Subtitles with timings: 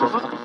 [0.00, 0.41] Uh-huh.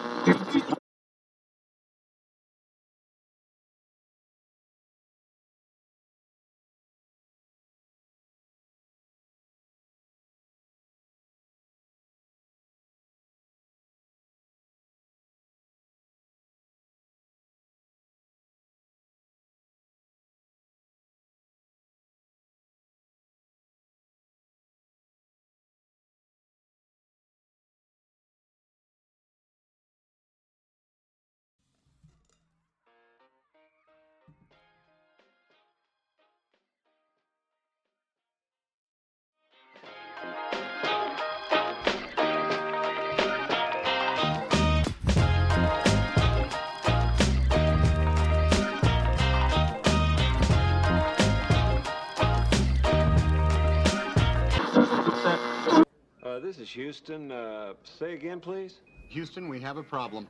[56.78, 57.32] Houston.
[57.32, 58.76] Uh, say again, please.
[59.10, 60.28] Houston, we have a problem.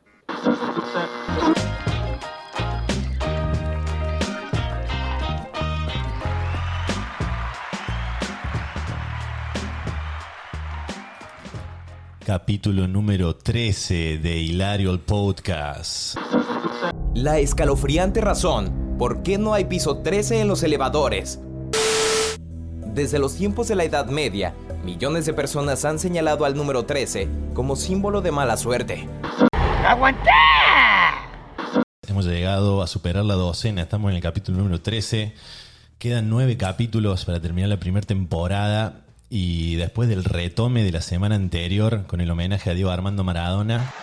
[12.25, 16.17] Capítulo número 13 de Hilario el Podcast.
[17.13, 21.41] La escalofriante razón por qué no hay piso 13 en los elevadores.
[22.97, 27.29] Desde los tiempos de la Edad Media, millones de personas han señalado al número 13
[27.53, 29.07] como símbolo de mala suerte.
[32.07, 35.35] Hemos llegado a superar la docena, estamos en el capítulo número 13.
[35.99, 41.35] Quedan nueve capítulos para terminar la primera temporada y después del retome de la semana
[41.35, 43.93] anterior con el homenaje a Diego Armando Maradona,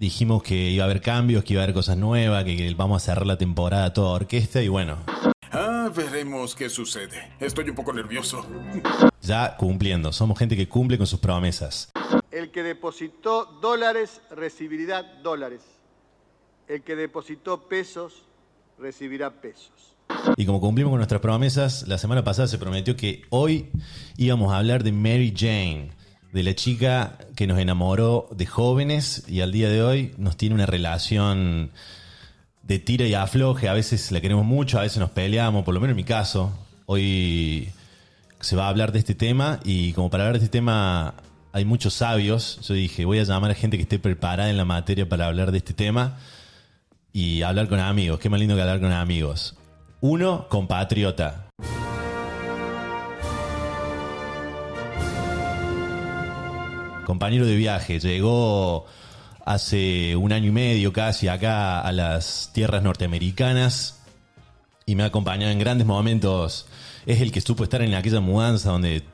[0.00, 3.00] dijimos que iba a haber cambios, que iba a haber cosas nuevas, que, que vamos
[3.00, 4.98] a cerrar la temporada toda orquesta y bueno,
[5.94, 7.32] Veremos qué sucede.
[7.40, 8.44] Estoy un poco nervioso.
[9.22, 11.90] ya cumpliendo, somos gente que cumple con sus promesas.
[12.30, 15.62] El que depositó dólares recibirá dólares.
[16.66, 18.24] El que depositó pesos
[18.78, 19.96] recibirá pesos.
[20.36, 23.70] Y como cumplimos con nuestras promesas, la semana pasada se prometió que hoy
[24.16, 25.90] íbamos a hablar de Mary Jane,
[26.32, 30.54] de la chica que nos enamoró de jóvenes y al día de hoy nos tiene
[30.54, 31.72] una relación
[32.68, 33.68] de tira y afloje.
[33.68, 36.52] A veces la queremos mucho, a veces nos peleamos, por lo menos en mi caso.
[36.86, 37.70] Hoy
[38.40, 41.14] se va a hablar de este tema y como para hablar de este tema
[41.52, 44.66] hay muchos sabios, yo dije, voy a llamar a gente que esté preparada en la
[44.66, 46.18] materia para hablar de este tema
[47.12, 48.20] y hablar con amigos.
[48.20, 49.56] Qué más lindo que hablar con amigos.
[50.00, 51.48] Uno, compatriota.
[57.06, 58.84] Compañero de viaje, llegó
[59.48, 63.98] hace un año y medio casi acá a las tierras norteamericanas
[64.84, 66.66] y me ha acompañado en grandes momentos.
[67.06, 69.04] Es el que supo estar en aquella mudanza donde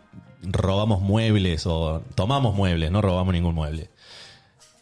[0.43, 3.91] robamos muebles o tomamos muebles, no robamos ningún mueble.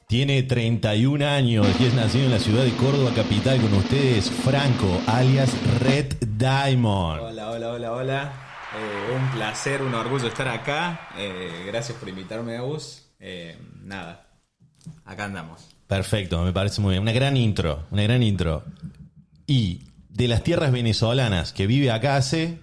[0.07, 5.03] Tiene 31 años y es nacido en la ciudad de Córdoba, capital, con ustedes, Franco,
[5.07, 7.21] alias Red Diamond.
[7.21, 8.33] Hola, hola, hola, hola.
[8.75, 11.09] Eh, un placer, un orgullo estar acá.
[11.19, 13.07] Eh, gracias por invitarme, Agus.
[13.21, 14.32] Eh, nada,
[15.05, 15.61] acá andamos.
[15.87, 17.03] Perfecto, me parece muy bien.
[17.03, 18.65] Una gran intro, una gran intro.
[19.47, 22.59] Y de las tierras venezolanas que vive acá hace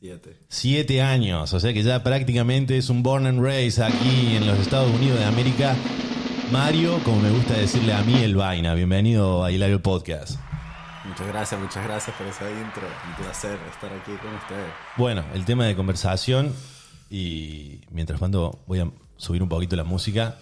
[0.00, 0.36] Siete.
[0.48, 4.58] siete años, o sea que ya prácticamente es un born and raised aquí en los
[4.58, 5.74] Estados Unidos de América.
[6.52, 8.74] Mario, como me gusta decirle a mí, el vaina.
[8.74, 10.38] Bienvenido a Hilario Podcast.
[11.04, 12.82] Muchas gracias, muchas gracias por esa intro.
[13.08, 14.72] Un placer estar aquí con ustedes.
[14.96, 16.52] Bueno, el tema de conversación
[17.10, 20.36] y mientras tanto voy a subir un poquito la música.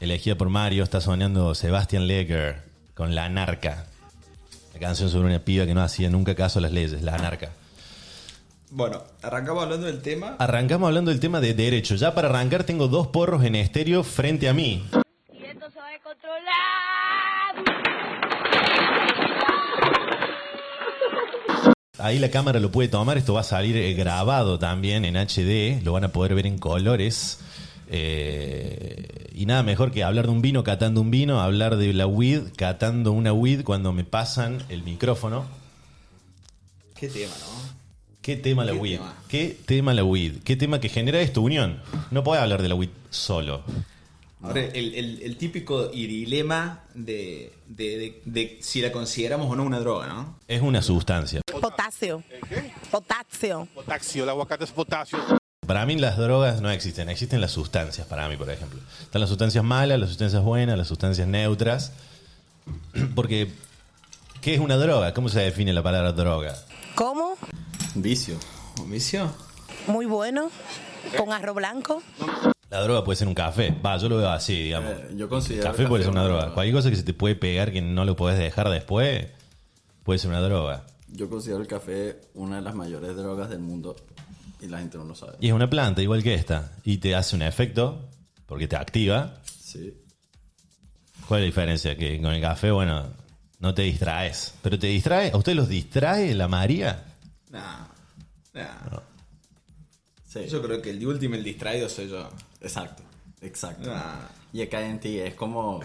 [0.00, 2.62] Elegida por Mario, está sonando Sebastian Leger
[2.94, 3.84] con La Anarca.
[4.72, 7.50] La canción sobre una piba que no hacía nunca caso a las leyes, La Anarca.
[8.70, 10.36] Bueno, arrancamos hablando del tema.
[10.38, 11.96] Arrancamos hablando del tema de derecho.
[11.96, 14.86] Ya para arrancar tengo dos porros en estéreo frente a mí.
[15.34, 16.50] Y esto se va a controlar.
[21.98, 25.84] Ahí la cámara lo puede tomar, esto va a salir eh, grabado también en HD,
[25.84, 27.38] lo van a poder ver en colores.
[27.92, 32.06] Eh, y nada mejor que hablar de un vino catando un vino, hablar de la
[32.06, 35.44] weed catando una weed cuando me pasan el micrófono.
[36.94, 37.80] ¿Qué tema, no?
[38.22, 38.96] ¿Qué tema la ¿Qué weed?
[38.98, 39.14] tema?
[39.28, 40.42] ¿Qué tema la weed?
[40.44, 41.40] ¿Qué tema que genera esto?
[41.42, 41.80] Unión.
[42.10, 43.62] No puede hablar de la weed solo.
[44.42, 49.64] Ahora, el, el- el típico dilema de, de- de- de si la consideramos o no
[49.64, 50.38] una droga, ¿no?
[50.48, 51.40] Es una sustancia.
[51.60, 52.22] Potasio.
[52.90, 53.68] Potasio.
[53.74, 55.18] Potasio, el aguacate es potasio.
[55.66, 58.80] Para mí las drogas no existen, existen las sustancias para mí, por ejemplo.
[59.02, 61.92] Están las sustancias malas, las sustancias buenas, las sustancias neutras.
[63.14, 63.52] Porque,
[64.40, 65.14] ¿qué es una droga?
[65.14, 66.56] ¿Cómo se define la palabra droga?
[66.94, 67.36] ¿Cómo?
[67.94, 68.36] Vicio.
[68.82, 69.30] ¿Un vicio?
[69.86, 70.50] Muy bueno.
[71.16, 72.02] Con arroz blanco.
[72.68, 73.70] La droga puede ser un café.
[73.84, 74.90] Va, yo lo veo así, digamos.
[74.90, 76.40] Eh, yo considero café el puede ser café una una droga.
[76.42, 76.54] droga.
[76.54, 79.26] Cualquier cosa que se te puede pegar que no lo puedes dejar después,
[80.04, 80.84] puede ser una droga.
[81.08, 83.96] Yo considero el café una de las mayores drogas del mundo
[84.60, 85.36] y la gente no lo sabe.
[85.40, 86.72] Y es una planta igual que esta.
[86.84, 88.08] Y te hace un efecto
[88.46, 89.40] porque te activa.
[89.44, 89.94] Sí.
[91.26, 91.96] ¿Cuál es la diferencia?
[91.96, 93.06] Que con el café, bueno,
[93.60, 94.54] no te distraes.
[94.62, 95.30] Pero te distrae.
[95.30, 97.04] ¿A ustedes los distrae la María?
[97.50, 97.86] Nah,
[98.54, 99.00] nah.
[100.26, 100.46] Sí.
[100.48, 102.28] Yo creo que el último, el distraído soy yo.
[102.60, 103.02] Exacto,
[103.40, 103.90] exacto.
[103.90, 104.28] Nah.
[104.52, 105.80] Y acá en ti es como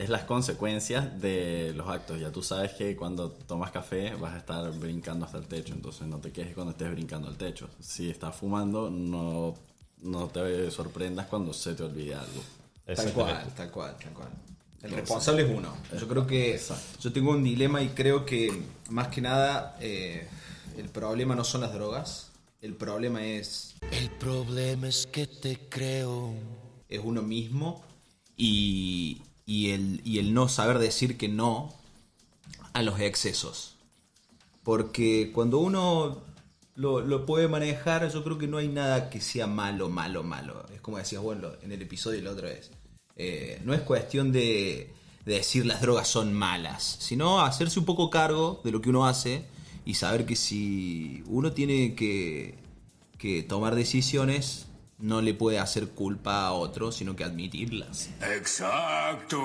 [0.00, 2.18] es las consecuencias de los actos.
[2.18, 6.06] Ya tú sabes que cuando tomas café vas a estar brincando hasta el techo, entonces
[6.06, 7.68] no te quejes cuando estés brincando al techo.
[7.80, 9.54] Si estás fumando, no,
[10.00, 12.42] no te sorprendas cuando se te olvide algo.
[12.86, 14.28] Tal cual, tal cual, tal cual.
[14.82, 15.70] El responsable es uno.
[15.98, 16.58] Yo creo que
[16.98, 20.26] yo tengo un dilema y creo que más que nada eh,
[20.78, 22.30] el problema no son las drogas,
[22.62, 26.32] el problema es El problema es que te creo.
[26.88, 27.82] es uno mismo
[28.38, 29.20] y,
[29.50, 31.74] y el, y el no saber decir que no
[32.72, 33.74] a los excesos.
[34.62, 36.22] Porque cuando uno
[36.76, 40.64] lo, lo puede manejar, yo creo que no hay nada que sea malo, malo, malo.
[40.72, 42.70] Es como decías, bueno, en el episodio la otra vez.
[43.16, 44.94] Eh, no es cuestión de,
[45.24, 49.08] de decir las drogas son malas, sino hacerse un poco cargo de lo que uno
[49.08, 49.46] hace
[49.84, 52.54] y saber que si uno tiene que,
[53.18, 54.66] que tomar decisiones,
[55.00, 58.10] no le puede hacer culpa a otro, sino que admitirlas.
[58.20, 59.38] Exacto.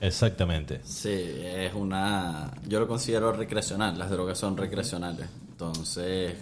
[0.00, 0.80] Exactamente.
[0.84, 2.52] Sí, es una...
[2.66, 5.28] Yo lo considero recreacional, las drogas son recreacionales.
[5.50, 6.34] Entonces,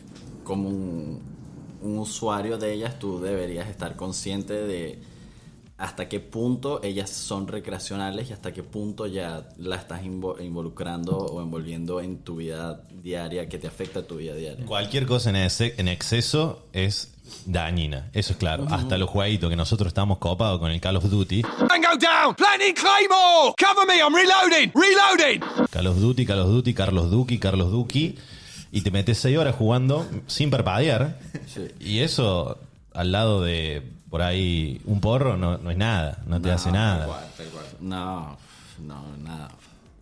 [0.42, 1.22] como un,
[1.82, 4.98] un usuario de ellas, tú deberías estar consciente de
[5.82, 11.16] hasta qué punto ellas son recreacionales y hasta qué punto ya la estás invo- involucrando
[11.18, 14.64] o envolviendo en tu vida diaria, que te afecta a tu vida diaria.
[14.64, 17.12] Cualquier cosa en, ese- en exceso es
[17.46, 18.66] dañina, eso es claro.
[18.70, 21.42] Hasta los jueguitos que nosotros estamos copados con el Call of Duty.
[21.42, 22.34] Tango down!
[22.36, 23.54] Planting Claymore!
[23.58, 24.70] Cover me, I'm reloading!
[24.74, 25.40] Reloading!
[25.70, 28.16] Call of Duty, Call of Duty, Carlos Duki, Carlos Duki.
[28.70, 31.18] Y te metes 6 horas jugando sin parpadear.
[31.80, 32.56] Y eso,
[32.94, 37.06] al lado de por ahí un porro, no, no es nada, no te hace nada.
[37.80, 38.36] No,
[38.78, 39.48] no, nada.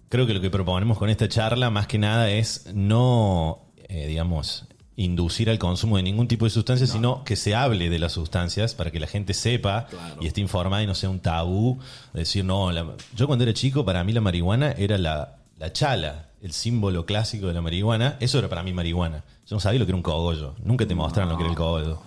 [0.09, 4.65] Creo que lo que proponemos con esta charla, más que nada, es no, eh, digamos,
[4.97, 8.75] inducir al consumo de ningún tipo de sustancia, sino que se hable de las sustancias
[8.75, 9.87] para que la gente sepa
[10.21, 11.79] y esté informada y no sea un tabú.
[12.13, 12.85] Decir, no, la-
[13.15, 17.47] yo cuando era chico, para mí la marihuana era la, la chala, el símbolo clásico
[17.47, 18.17] de la marihuana.
[18.19, 19.23] Eso era para mí marihuana.
[19.47, 20.57] Yo no sabía lo que era un cogollo.
[20.65, 22.03] Nunca te mostraron lo que era el cogollo.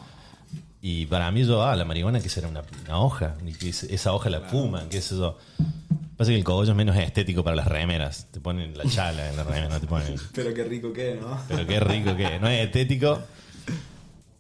[0.85, 3.83] Y para mí yo, ah, la marihuana que será una, una hoja, y que es-
[3.83, 5.37] esa hoja la fuman, qué sé yo.
[6.17, 8.27] Pasa que el cogollo es menos estético para las remeras.
[8.31, 10.15] Te ponen la chala en la remera, no te ponen.
[10.35, 11.39] Pero qué rico que es, ¿no?
[11.47, 12.41] Pero qué rico que es.
[12.41, 13.17] No es estético.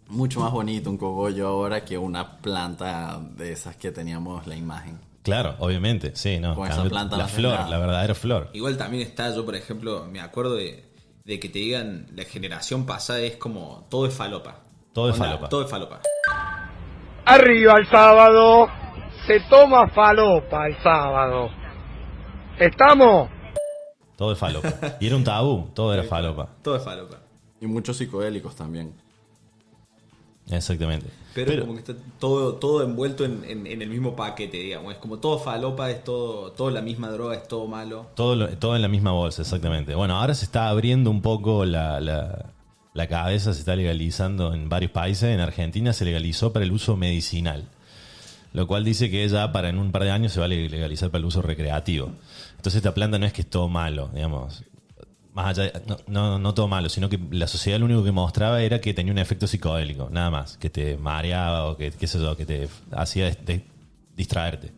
[0.09, 4.99] Mucho más bonito un cogollo ahora que una planta de esas que teníamos la imagen.
[5.23, 6.55] Claro, obviamente, sí, no.
[6.55, 7.69] Con esa planta la no haces flor, nada.
[7.69, 8.49] la verdadera flor.
[8.53, 10.83] Igual también está, yo por ejemplo, me acuerdo de,
[11.23, 14.59] de que te digan, la generación pasada es como, todo es falopa.
[14.93, 15.47] Todo es falopa.
[15.49, 16.01] Todo es falopa.
[17.25, 18.67] Arriba el sábado.
[19.27, 21.49] Se toma falopa el sábado.
[22.59, 23.29] ¿Estamos?
[24.17, 24.69] Todo es falopa.
[24.99, 26.49] Y era un tabú, todo era falopa.
[26.61, 27.17] Todo es falopa.
[27.61, 28.93] Y muchos psicodélicos también.
[30.51, 31.07] Exactamente.
[31.33, 34.91] Pero, como que está todo, todo envuelto en, en- en el mismo paquete, digamos.
[34.93, 38.07] Es como todo falopa, es todo, todo la misma droga, es todo malo.
[38.15, 39.95] Todo, lo- todo en la misma bolsa, exactamente.
[39.95, 42.45] Bueno, ahora se está abriendo un poco la, la-
[42.93, 45.29] la cabeza, se está legalizando en varios países.
[45.29, 47.65] En Argentina se legalizó para el uso medicinal.
[48.53, 51.09] Lo cual dice que ya para en un par de años se va a legalizar
[51.09, 52.11] para el uso recreativo.
[52.51, 54.63] Entonces esta planta no es que es todo malo, digamos.
[55.33, 55.71] Más allá
[56.05, 59.11] no, no, todo malo, sino que la sociedad lo único que mostraba era que tenía
[59.11, 60.57] un efecto psicodélico, nada más.
[60.57, 63.35] Que te mareaba o que, qué sé yo, que te hacía
[64.15, 64.71] distraerte.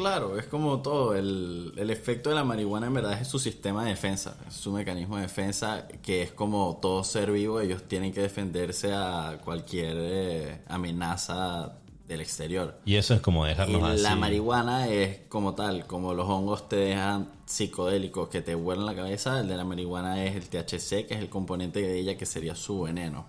[0.00, 1.14] Claro, es como todo.
[1.14, 4.72] El, el efecto de la marihuana en verdad es su sistema de defensa, es su
[4.72, 9.96] mecanismo de defensa que es como todo ser vivo, ellos tienen que defenderse a cualquier
[9.98, 11.74] eh, amenaza
[12.08, 12.78] del exterior.
[12.84, 14.02] Y eso es como Y dejarnos así.
[14.02, 18.94] la marihuana es como tal, como los hongos te dejan psicodélicos que te vuelan la
[18.96, 22.26] cabeza, el de la marihuana es el THC, que es el componente de ella que
[22.26, 23.26] sería su veneno,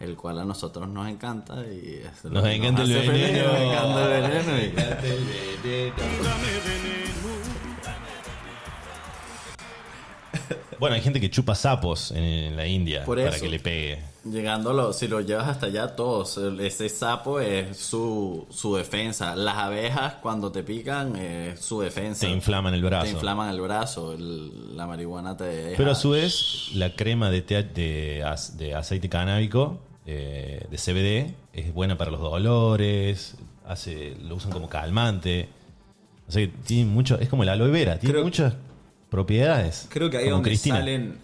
[0.00, 3.52] el cual a nosotros nos encanta y es Nos encanta el feliz, veneno.
[3.52, 4.58] Nos encanta el veneno.
[4.58, 5.92] y- Nos encanta el
[10.78, 13.42] Bueno, hay gente que chupa sapos en la India Por para eso.
[13.42, 14.02] que le pegue.
[14.24, 16.36] Llegándolo, si lo llevas hasta allá, todos.
[16.60, 19.34] Ese sapo es su, su defensa.
[19.34, 22.26] Las abejas, cuando te pican, es su defensa.
[22.26, 23.06] Te inflaman el brazo.
[23.06, 24.12] Te inflaman el brazo.
[24.12, 25.76] el- la marihuana te deja.
[25.78, 28.22] Pero a su vez, la crema de, tea- de,
[28.58, 33.34] de aceite canábico eh, de CBD es buena para los dolores,
[33.66, 35.48] hace, lo usan como calmante.
[36.28, 38.54] O sea tiene mucho, es como la aloe vera, tiene Creo- muchas
[39.10, 39.86] propiedades.
[39.88, 40.76] Creo que ahí donde Cristina.
[40.76, 41.18] salen,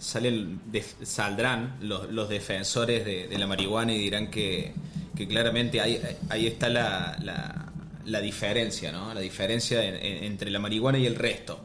[1.02, 4.72] saldrán los, los defensores de, de la marihuana y dirán que,
[5.16, 7.72] que claramente ahí, ahí está la, la-
[8.04, 9.12] la diferencia, ¿no?
[9.14, 11.60] La diferencia en- en- entre la marihuana y el resto.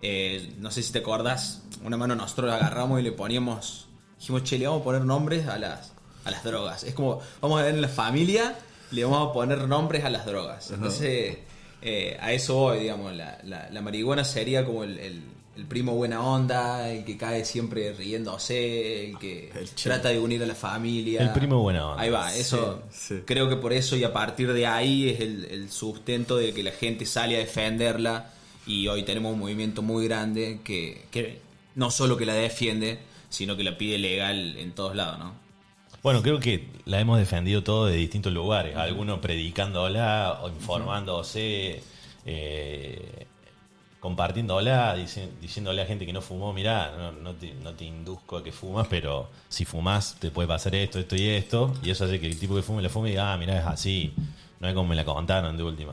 [0.00, 4.42] Eh, no sé si te acordás, una mano nosotros la agarramos y le poníamos, dijimos,
[4.44, 5.91] che, le vamos a poner nombres a las,
[6.24, 6.84] a las drogas.
[6.84, 8.56] Es como, vamos a ver en la familia,
[8.90, 10.70] le vamos a poner nombres a las drogas.
[10.70, 11.38] Entonces,
[11.80, 15.22] eh, a eso voy, digamos, la, la- la marihuana sería como el, el-
[15.54, 19.50] el primo buena onda, el que cae siempre riéndose, el que
[19.90, 21.20] trata de unir a la familia.
[21.22, 22.02] El primo buena onda.
[22.02, 22.82] Ahí va, eso
[23.26, 26.62] creo que por eso y a partir de ahí es el, el sustento de que
[26.62, 28.30] la gente sale a defenderla
[28.66, 31.40] y hoy tenemos un movimiento muy grande que, que
[31.74, 32.98] no solo que la defiende,
[33.28, 35.34] sino que la pide legal en todos lados, ¿no?
[36.02, 38.76] Bueno, creo que la hemos defendido todo de distintos lugares.
[38.76, 41.80] Algunos predicándola o informándose,
[42.26, 43.26] eh,
[44.00, 48.50] compartiéndola, dici- diciéndole a gente que no fumó, mirá, no, te, no induzco a que
[48.50, 51.72] fumas, pero si fumas te puede pasar esto, esto y esto.
[51.84, 53.66] Y eso hace que el tipo que fume la fume y diga, ah, mirá, es
[53.66, 54.12] así.
[54.58, 55.92] No es como me la contaron de última.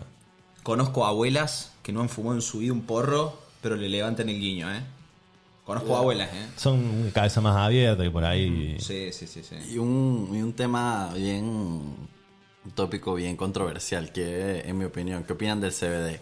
[0.63, 4.39] Conozco abuelas que no han fumado en su vida un porro, pero le levantan el
[4.39, 4.81] guiño, ¿eh?
[5.69, 6.47] Conozco abuelas, ¿eh?
[6.57, 8.75] Son cabeza más abierta que por ahí.
[8.79, 9.55] Sí, sí, sí, sí.
[9.71, 11.43] Y un, y un tema bien.
[12.65, 16.19] Un tópico bien controversial, que en mi opinión, ¿qué opinan del CBD?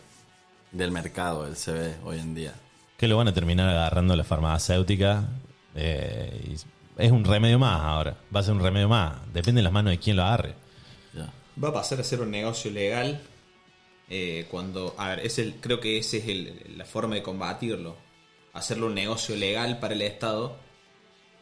[0.71, 2.53] Del mercado del CBD hoy en día.
[2.97, 5.27] Que lo van a terminar agarrando la farmacéutica.
[5.75, 8.17] eh, y es un remedio más ahora.
[8.35, 9.13] Va a ser un remedio más.
[9.33, 10.55] Depende de las manos de quién lo agarre.
[11.63, 13.19] Va a pasar a ser un negocio legal
[14.09, 17.95] eh, cuando, a ver, es el, creo que esa es el- la forma de combatirlo,
[18.57, 20.55] hacerlo un negocio legal para el Estado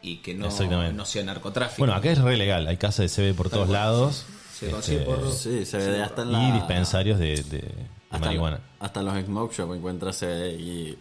[0.02, 0.48] y que no,
[0.92, 1.78] no sea narcotráfico.
[1.78, 2.66] Bueno, acá es re legal.
[2.66, 3.72] Hay casas de CB por todos cual.
[3.72, 4.26] lados.
[4.52, 6.52] Se consigue Este, por- Sí, CBD hasta en Y la.
[6.54, 7.74] dispensarios de, de- de
[8.10, 8.60] hasta, marihuana.
[8.80, 10.98] hasta en los smoke shop encuentras CBD y.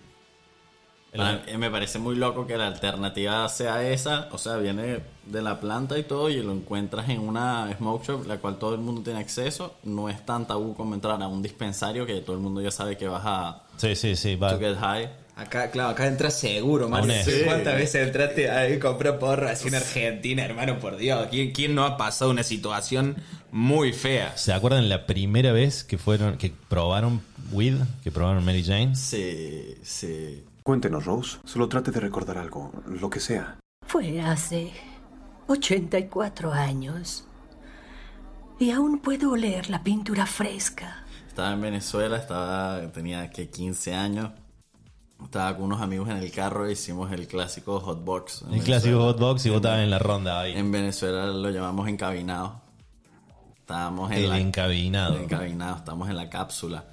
[1.15, 5.61] Para- me parece muy loco que la alternativa sea esa, o sea, viene de la
[5.61, 9.01] planta y todo y lo encuentras en una smoke shop la cual todo el mundo
[9.01, 12.59] tiene acceso, no es tan tabú como entrar a un dispensario que todo el mundo
[12.59, 14.35] ya sabe que vas a Sí, sí, sí.
[14.35, 14.51] Va.
[14.51, 15.09] to get high.
[15.37, 17.03] Acá, claro, acá entras seguro, man.
[17.03, 17.41] Sí.
[17.43, 17.79] ¿Cuántas Sí.
[17.79, 20.79] veces entraste a comprar porro así en Argentina, hermano?
[20.79, 21.27] Por Dios.
[21.29, 23.17] ¿Quién, quién no ha pasado una situación
[23.51, 24.37] muy fea?
[24.37, 28.95] ¿Se acuerdan la primera vez que fueron, que probaron weed, que probaron Mary Jane?
[28.95, 30.41] Sí, sí.
[30.63, 31.37] Cuéntenos, Rose.
[31.43, 33.57] Solo trate de recordar algo, lo que sea.
[33.85, 34.71] Fue hace
[35.47, 37.25] 84 años.
[38.57, 41.03] Y aún puedo oler la pintura fresca.
[41.27, 44.31] Estaba en Venezuela, estaba tenía que 15 años.
[45.23, 48.43] Estaba con unos amigos en el carro e hicimos el clásico hotbox.
[48.51, 49.05] El clásico Venezuela.
[49.13, 50.53] hotbox y vos estabas en la ronda ahí.
[50.53, 52.61] En Venezuela lo llamamos encabinado.
[53.59, 55.15] Estábamos en El la, encabinado.
[55.15, 56.85] el encabinado, estamos en la cápsula.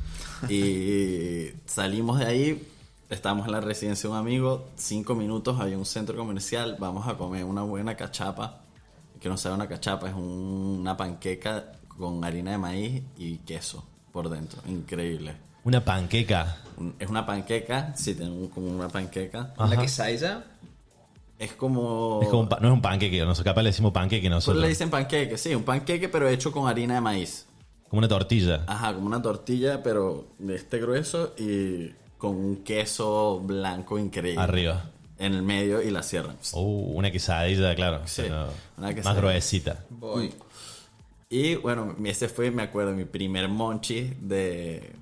[0.49, 2.69] Y salimos de ahí,
[3.11, 7.15] estábamos en la residencia de un amigo, cinco minutos, había un centro comercial, vamos a
[7.19, 8.61] comer una buena cachapa.
[9.21, 13.85] Que no sabe una cachapa, es un- una panqueca con harina de maíz y queso
[14.11, 14.61] por dentro.
[14.67, 15.37] Increíble.
[15.65, 16.57] Una panqueca.
[16.99, 19.53] Es una panqueca, sí, un- como una panqueca.
[19.57, 19.67] Ajá.
[19.69, 20.45] ¿La quesadilla?
[21.39, 22.21] Es como...
[22.23, 24.63] Es como un no es un panqueque, nosotros capaz le decimos panqueque Pues nosotros.
[24.63, 27.47] le dicen panqueque, sí, un panqueque pero hecho con harina de maíz.
[27.89, 28.65] Como una tortilla.
[28.67, 34.41] Ajá, como una tortilla, pero de este grueso y con un queso blanco increíble.
[34.41, 34.85] Arriba.
[35.19, 36.37] En el medio y la cierran.
[36.53, 38.01] Uh, una quesadilla, claro.
[38.07, 38.47] Sí, una
[38.79, 39.21] más quesadilla.
[39.21, 39.85] gruesita.
[39.91, 40.33] Voy.
[41.29, 44.93] Y bueno, ese fue, me acuerdo, mi primer monchi de...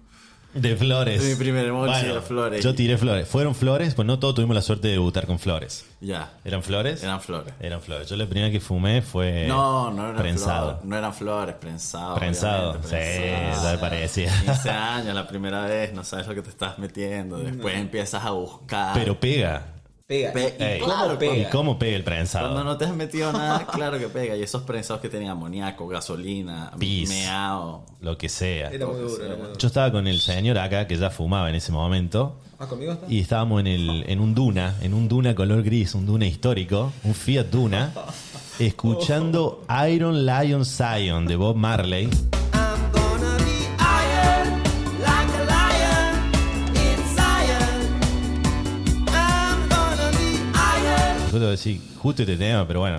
[0.54, 1.22] De flores.
[1.22, 2.64] Mi primer Bueno, de flores.
[2.64, 3.28] Yo tiré flores.
[3.28, 5.86] Fueron flores, pues no todos tuvimos la suerte de debutar con flores.
[6.00, 6.32] Ya.
[6.44, 7.02] ¿Eran flores?
[7.02, 7.54] Eran flores.
[7.60, 8.08] Eran flores.
[8.08, 10.66] Yo la primera que fumé fue no, no eran prensado.
[10.70, 10.84] flores.
[10.84, 12.14] No eran flores, prensado.
[12.16, 14.32] Prensado, sí, ya me parecía.
[14.40, 17.38] 15 años, la primera vez, no sabes lo que te estás metiendo.
[17.38, 18.94] Después empiezas a buscar.
[18.94, 19.79] Pero pega.
[20.10, 20.32] Pega.
[20.32, 21.36] Pe- y Ey, claro, pega?
[21.36, 22.48] ¿Y cómo pega el prensado?
[22.50, 24.36] Cuando no te has metido nada, claro que pega.
[24.36, 27.08] Y esos prensados que tenían amoníaco, gasolina, Pis.
[27.08, 27.84] meao.
[28.00, 28.70] Lo que sea.
[28.70, 29.56] Era muy duro, era muy duro.
[29.58, 32.40] Yo estaba con el señor acá que ya fumaba en ese momento.
[32.58, 33.06] ¿Ah, conmigo está?
[33.08, 36.92] Y estábamos en, el, en un Duna, en un Duna color gris, un Duna histórico,
[37.04, 37.92] un Fiat Duna,
[38.58, 42.10] escuchando Iron Lion Zion de Bob Marley.
[51.32, 52.98] A decir justo este tema, pero bueno,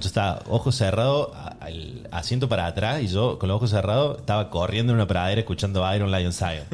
[0.00, 1.30] yo estaba ojos cerrados,
[1.60, 5.40] al asiento para atrás, y yo con los ojos cerrados estaba corriendo en una pradera
[5.40, 6.64] escuchando Iron Lion Zion.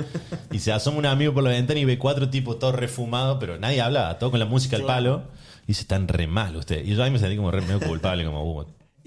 [0.50, 3.58] Y se asoma un amigo por la ventana y ve cuatro tipos todos refumados, pero
[3.58, 5.24] nadie hablaba, todo con la música al palo.
[5.64, 6.86] Y dice, están re mal ustedes.
[6.86, 8.64] Y yo ahí me sentí como re medio culpable, como, uh,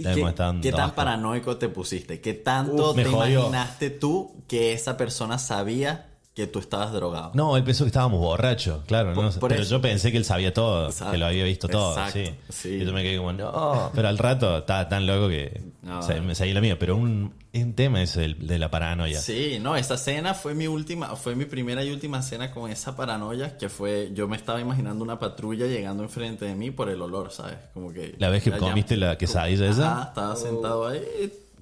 [0.61, 2.21] ¿Qué, tan paranoico te pusiste?
[2.21, 3.39] ¿Qué tanto Uf, te jodió.
[3.39, 7.31] imaginaste tú que esa persona sabía que tú estabas drogado?
[7.33, 9.13] No, él pensó que estábamos borrachos, claro.
[9.15, 9.71] no por pero eso.
[9.71, 11.11] yo pensé que él sabía todo, Exacto.
[11.11, 12.31] que lo había visto todo, Exacto, sí.
[12.49, 12.69] sí.
[12.81, 13.91] Y yo me quedé como, no.
[13.95, 16.01] Pero al rato estaba tan loco que No.
[16.03, 16.77] se- me seguí la mía.
[16.79, 19.19] Pero un, es un tema ese del- de la paranoia.
[19.19, 22.95] Sí, no, esa cena fue mi última, fue mi primera y última cena con esa
[22.95, 27.01] paranoia que fue, yo me estaba imaginando una patrulla llegando enfrente de mí por el
[27.01, 27.55] olor, ¿sabes?
[27.73, 29.91] Como que La vez que comiste la quesadilla esa.
[29.91, 31.01] Ajá, estaba sentado ahí,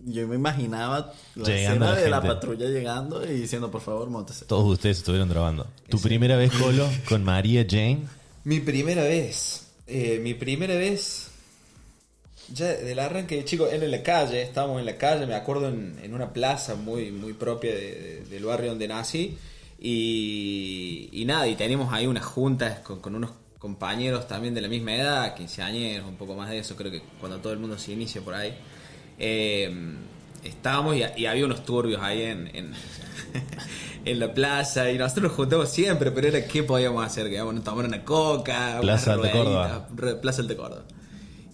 [0.05, 1.51] yo me imaginaba la Llegando
[1.85, 2.35] escena la de la gente.
[2.35, 4.45] patrulla llegando y diciendo, por favor, montese.
[4.45, 5.67] Todos ustedes estuvieron drogando.
[5.89, 8.01] ¿Tu primera vez, Colo, con María Jane?
[8.43, 9.67] Mi primera vez.
[9.87, 11.29] eh, mi primera vez.
[12.53, 14.43] Ya del arranque, chicos, era en la calle.
[14.43, 18.25] Estábamos en la calle, me acuerdo, en, en una plaza muy, muy propia de- de-
[18.29, 19.35] del barrio donde nací.
[19.79, 24.67] Y, y nada, y teníamos ahí unas juntas con, con unos compañeros también de la
[24.67, 27.93] misma edad, quinceañeros, un poco más de eso, creo que cuando todo el mundo se
[27.93, 28.55] inicia por ahí.
[29.19, 29.73] Eh,
[30.43, 32.71] estábamos y, y había unos turbios ahí en, en,
[34.05, 37.55] en la plaza y nosotros nos juntamos siempre, pero era qué podíamos hacer, que íbamos
[37.59, 39.87] a tomar una coca, Plaza Córdoba.
[39.95, 40.83] re- Plaza Alta Córdoba.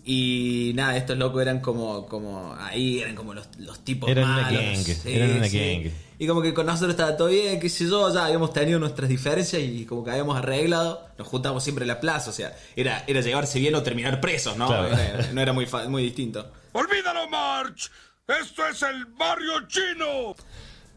[0.03, 4.41] Y nada, estos locos eran como, como ahí, eran como los, los tipos Eran una
[4.41, 4.61] malos.
[4.63, 5.59] gang, Sí, eran una sí.
[5.83, 5.91] gang.
[6.17, 9.09] Y como que con nosotros estaba todo bien, qué sé yo, ya habíamos tenido nuestras
[9.09, 13.03] diferencias y como que habíamos arreglado, nos juntamos siempre en la plaza, o sea, era,
[13.07, 14.67] era llevarse bien o terminar presos, ¿no?
[14.67, 14.87] Claro.
[14.87, 16.51] Era- no era muy, fa- muy distinto.
[16.73, 17.89] ¡Olvídalo, March!
[18.27, 20.35] ¡Esto es el barrio chino!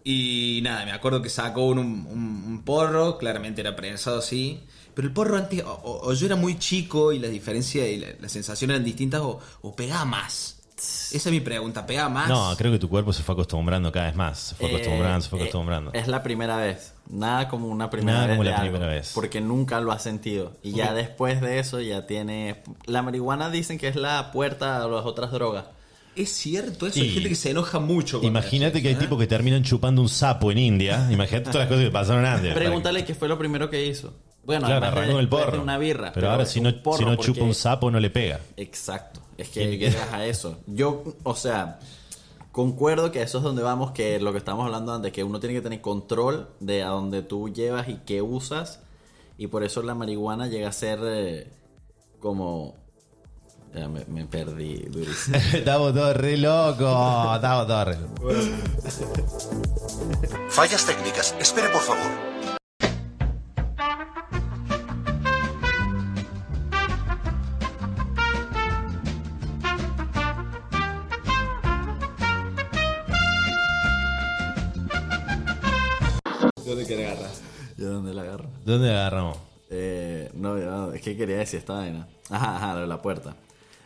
[0.04, 4.60] Y nada, me acuerdo que sacó un, un- un porro, claramente era prensado así.
[4.94, 8.32] Pero el porro antes, o, yo era muy chico y la diferencia y la, las
[8.32, 10.60] sensaciones eran distintas, o, o pegaba más.
[10.76, 12.28] Esa es mi pregunta, ¿pegaba más?
[12.28, 14.38] No, creo que tu cuerpo se fue acostumbrando cada vez más.
[14.38, 15.92] Se fue Eh, acostumbrando, se fue eh, acostumbrando.
[15.94, 16.92] es la primera vez.
[17.08, 18.36] Nada como una primera Nada vez.
[18.36, 19.12] como la algo, primera vez.
[19.14, 20.52] Porque nunca lo has sentido.
[20.62, 22.62] Y ya después de eso ya tiene...
[22.86, 25.64] La marihuana dicen que es la puerta a las otras drogas.
[26.16, 28.18] Es cierto, eso Y- hay gente que se enoja mucho.
[28.18, 28.98] con Imagínate eso, que hay ¿eh?
[28.98, 31.08] tipos que terminan chupando un sapo en India.
[31.10, 32.52] Imagínate todas las cosas que pasaron antes.
[32.54, 34.12] Pregúntale qué fue lo primero que hizo.
[34.46, 36.12] Bueno, claro, además de- arrancó el de una birra.
[36.12, 38.40] Pero, ahora si no, porro si no porque- chupa un sapo no le pega.
[38.56, 39.20] Exacto.
[39.38, 40.58] Es que que- llegas a eso.
[40.66, 41.78] Yo, o sea,
[42.52, 45.54] concuerdo que eso es donde vamos, que lo que estábamos hablando antes, que uno tiene
[45.54, 48.80] que tener control de a dónde tú llevas y qué usas.
[49.38, 51.52] Y por eso la marihuana llega a ser eh,
[52.20, 52.76] como...
[53.74, 55.36] Ya me, me perdí durísimo.
[55.52, 57.34] Estamos todos re locos.
[57.34, 58.50] Estamos todos re locos.
[60.50, 61.34] Fallas técnicas.
[61.40, 62.06] Espere, por favor.
[77.76, 78.48] ¿Yo dónde la agarro?
[78.64, 79.36] ¿Dónde la agarramos?
[79.70, 82.06] Eh, no, no, es que quería decir esta vaina.
[82.30, 83.34] Ajá, ajá, lo de la puerta.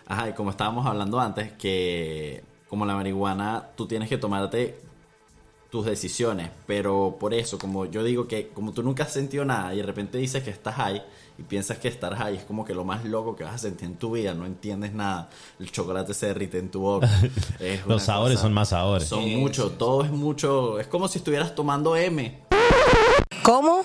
[0.07, 4.79] Ajá, y como estábamos hablando antes, que como la marihuana, tú tienes que tomarte
[5.71, 6.51] tus decisiones.
[6.67, 9.83] Pero por eso, como yo digo que como tú nunca has sentido nada y de
[9.85, 11.03] repente dices que estás high
[11.39, 13.87] y piensas que estar high es como que lo más loco que vas a sentir
[13.87, 15.29] en tu vida, no entiendes nada.
[15.61, 17.09] El chocolate se derrite en tu boca.
[17.87, 19.09] Los sabores cosa- son más sabores.
[19.09, 20.79] Son mucho, todo es mucho.
[20.81, 22.48] Es como si estuvieras tomando M.
[23.49, 23.83] ¿Cómo?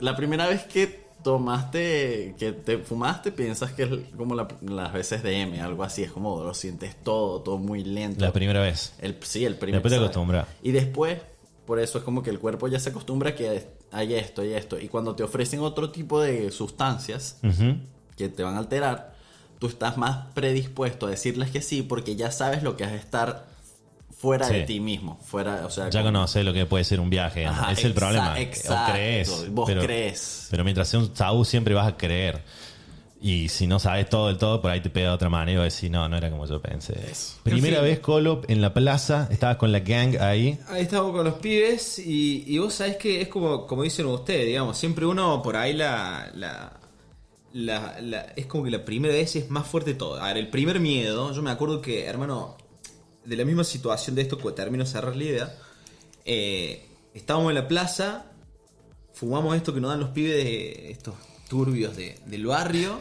[0.00, 5.22] La primera vez que tomaste, que te fumaste, piensas que es como la- las veces
[5.22, 8.24] de M, algo así, es como lo sientes todo, todo muy lento.
[8.24, 8.94] La primera vez.
[8.98, 10.48] El, sí, el primer Después te acostumbras.
[10.64, 11.20] Y después,
[11.64, 14.52] por eso es como que el cuerpo ya se acostumbra a que hay esto y
[14.52, 14.80] esto.
[14.80, 17.38] Y cuando te ofrecen otro tipo de sustancias
[18.16, 19.14] que te van a alterar,
[19.60, 23.46] tú estás más predispuesto a decirles que sí porque ya sabes lo que es estar
[24.18, 25.18] fuera de ti mismo.
[25.24, 27.46] Fuera, o sea, Ya como- conoces lo que puede ser un viaje.
[27.46, 28.38] Ajá, Ese es el problema.
[28.40, 28.90] exacto.
[28.90, 29.50] O crees.
[29.52, 30.48] Vos pero, crees.
[30.50, 32.42] Pero mientras sea un tabú, siempre vas a creer.
[33.20, 35.56] Y si no sabes todo del todo, por ahí te pega de otra manera y
[35.56, 36.94] vas a decir, no, no era como yo pensé.
[37.42, 37.90] Primera En fin.
[37.90, 40.56] vez, Colo, en la plaza, estabas con la gang ahí.
[40.68, 44.46] Ahí estamos con los pibes y, y vos sabés que es como, como dicen ustedes,
[44.46, 46.72] digamos, siempre uno por ahí la, la,
[47.54, 50.20] la- la- Es como que la primera vez es más fuerte todo.
[50.22, 52.56] A ver, el primer miedo, yo me acuerdo que, hermano,
[53.28, 54.84] de la misma situación de esto, que termino
[55.16, 55.56] la idea,
[56.24, 58.24] eh, estábamos en la plaza,
[59.12, 61.14] fumamos esto que nos dan los pibes de estos
[61.48, 63.00] turbios de- del barrio,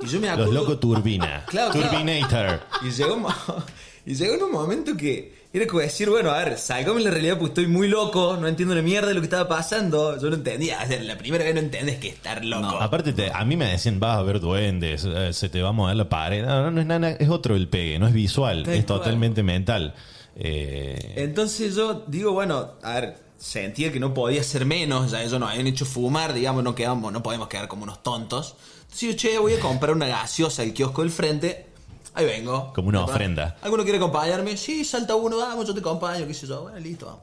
[0.00, 0.52] y yo me acuerdo...
[0.52, 1.44] Los locos turbina.
[1.48, 1.90] Claro, claro.
[1.90, 2.60] Turbinator.
[2.82, 3.28] Y llegó,
[4.06, 7.10] y llegó en un momento que era como decir, bueno, a ver, salgame en la
[7.12, 10.20] realidad porque estoy muy loco, no entiendo la mierda de lo que estaba pasando.
[10.20, 12.78] Yo no entendía, o sea, la primera vez no entendés que estar loco.
[12.80, 15.72] Aparte, te- a mí me decían, vas a ver duendes, eh, se te va a
[15.72, 16.44] mover la pared.
[16.44, 18.98] No, no, no es nada, es otro el pegue, no es visual, Tal es cual.
[18.98, 19.94] totalmente mental.
[20.36, 25.38] Eh, Entonces yo digo, bueno, a ver, sentía que no podía ser menos, ya ellos
[25.38, 28.56] nos habían hecho fumar, digamos, no quedamos, no podemos quedar como unos tontos.
[28.82, 31.66] Entonces yo, che, voy a comprar una gaseosa al kiosco del frente
[32.14, 32.72] ahí vengo.
[32.74, 33.56] Como una ofrenda.
[33.62, 34.56] ¿Alguno quiere acompañarme?
[34.56, 36.62] Sí, salta uno, vamos, yo te acompaño, qué sé yo.
[36.62, 37.22] Bueno, listo, vamos.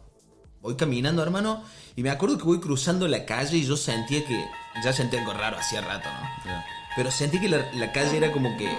[0.61, 1.63] Voy caminando, hermano,
[1.95, 4.45] y me acuerdo que voy cruzando la calle y yo sentía que.
[4.83, 6.51] Ya sentía algo raro hacía rato, ¿no?
[6.95, 8.69] Pero sentí que la, la calle era como que.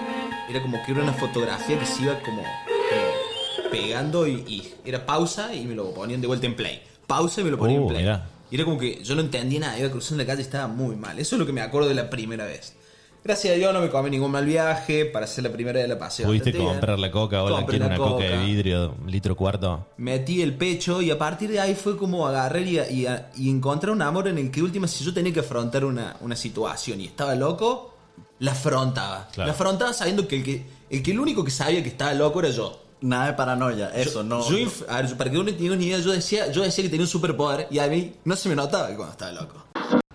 [0.49, 2.41] Era como que era una fotografía que se iba como.
[2.43, 6.81] como pegando y, y era pausa y me lo ponían de vuelta en play.
[7.07, 8.01] Pausa y me lo ponían Uh, en play.
[8.03, 8.27] mirá.
[8.51, 10.95] Y era como que yo no entendía nada, iba cruzando la calle y estaba muy
[10.95, 11.17] mal.
[11.17, 12.75] Eso es lo que me acuerdo de la primera vez.
[13.23, 15.97] Gracias a Dios no me comí ningún mal viaje para hacer la primera de la
[15.97, 16.25] paseo.
[16.27, 18.23] Pudiste comprar la coca, Compré quiero la una coca.
[18.25, 19.87] de vidrio, litro cuarto.
[19.97, 23.07] Metí el pecho y a partir de ahí fue como agarrar y, y,
[23.37, 26.35] y encontrar un amor en el que última si yo tenía que afrontar una, una
[26.35, 27.95] situación y estaba loco,
[28.39, 29.29] la afrontaba.
[29.31, 29.47] Claro.
[29.47, 32.39] La afrontaba sabiendo que el, que el que el único que sabía que estaba loco
[32.41, 32.79] era yo.
[33.01, 34.49] Nada de paranoia, eso Yo- no.
[34.49, 36.83] yo inf- a ver, yo- para que uno tenga una idea, yo decía, yo decía
[36.83, 39.55] que tenía un superpoder y a mí no se me notaba cuando estaba loco.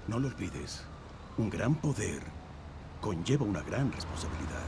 [0.06, 0.82] No lo olvides.
[1.36, 2.20] Un gran poder
[3.08, 4.58] conlleva una gran responsabilidad.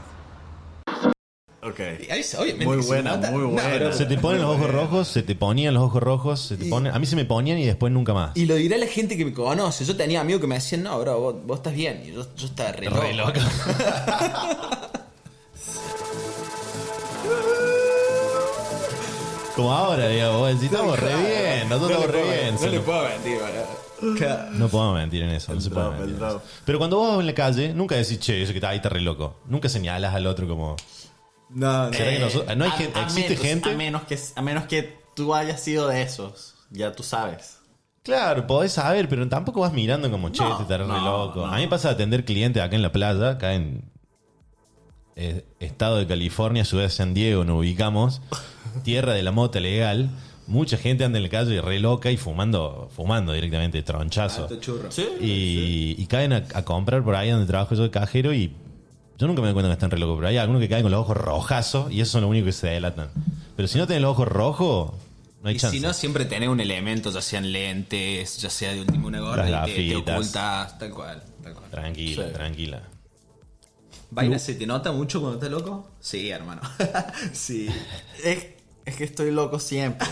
[1.63, 1.79] Ok.
[2.11, 3.69] Ahí se- obviamente Muy buena, muy No, buena.
[3.69, 6.65] pero- Se te ponen los ojos rojos, se te ponían los ojos rojos, se te
[6.65, 6.91] Y- ponen.
[6.91, 8.35] A mí se me ponían y después nunca más.
[8.35, 9.85] Y lo dirá la gente que me conoce.
[9.85, 12.01] Yo tenía amigos que me decían, no, bro, vos, vos estás bien.
[12.03, 13.29] Y yo, yo estaba re, Re loco.
[13.33, 13.39] loco.
[19.55, 22.55] Como ahora, digamos, vos decís, estamos re bien, nosotros No estamos re bien.
[22.55, 23.90] No le puedo mentir, boludo.
[24.53, 26.41] No podemos mentir en eso, no se puede mentir en eso.
[26.65, 28.89] Pero cuando vos vas en la calle, nunca decís, che, ese que está ahí está
[28.89, 29.39] re loco.
[29.45, 30.75] Nunca señalas al otro como.
[31.49, 33.71] No, ¿Será que nosotros- no hay a- gente- a existe menos- gente?
[33.71, 37.57] A menos, que, a menos que tú hayas sido de esos, ya tú sabes.
[38.03, 41.41] Claro, podés saber, pero tampoco vas mirando como, che, No, este está re no, loco.
[41.41, 41.53] no.
[41.53, 43.83] A mí me pasa de atender clientes acá en la playa, acá en
[45.17, 48.21] eh, estado de California, ciudad de San Diego, nos ubicamos,
[48.83, 50.09] tierra de la mota legal.
[50.51, 54.43] Mucha gente anda en la calle re loca y fumando, fumando directamente, tronchazo.
[54.43, 54.89] Alto churro.
[55.21, 58.51] y, y caen a, a comprar por ahí donde trabajo yo de cajero y
[59.17, 60.91] yo nunca me doy cuenta que están re locos, pero hay algunos que caen con
[60.91, 63.09] los ojos rojazos y esos son los únicos que se delatan.
[63.55, 64.91] Pero si no tenés los ojos rojos,
[65.41, 65.77] no hay y chance.
[65.77, 69.49] si no, siempre tenés un elemento, ya sean lentes, ya sea de último una gorra,
[69.49, 70.15] Las y te, te gafitas.
[70.17, 71.69] ocultas, tal cual, tal cual.
[71.71, 72.33] Tranquila, Sí.
[72.33, 72.81] tranquila.
[74.13, 75.89] Vaina, ¿se te nota mucho cuando estás loco?
[76.01, 76.61] Sí, hermano.
[77.31, 77.69] sí.
[78.23, 78.45] Es,
[78.85, 80.07] es que estoy loco siempre.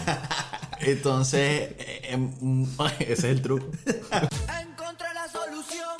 [0.82, 2.63] Entonces, eh, em,
[2.99, 3.65] ese es el truco.
[3.86, 5.95] Encontré la solución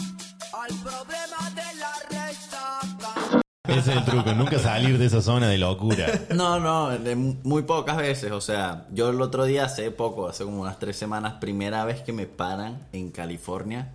[0.53, 3.41] al problema de la resaca.
[3.67, 6.08] Ese es el truco, nunca salir de esa zona de locura.
[6.34, 8.32] No, no, de muy pocas veces.
[8.32, 12.01] O sea, yo el otro día, hace poco, hace como unas tres semanas, primera vez
[12.01, 13.93] que me paran en California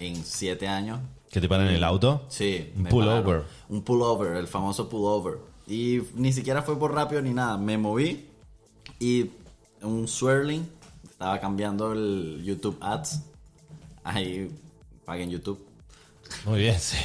[0.00, 1.00] en siete años.
[1.30, 2.24] ¿Que te paran en el auto?
[2.28, 2.72] Sí.
[2.76, 3.42] Un pullover.
[3.68, 5.38] Un pullover, el famoso pullover.
[5.66, 7.56] Y ni siquiera fue por rápido ni nada.
[7.56, 8.26] Me moví
[9.00, 9.30] y
[9.82, 10.68] un swirling.
[11.08, 13.22] Estaba cambiando el YouTube Ads.
[14.04, 14.50] Ahí
[15.04, 15.66] paguen YouTube.
[16.44, 16.96] Muy bien, sí.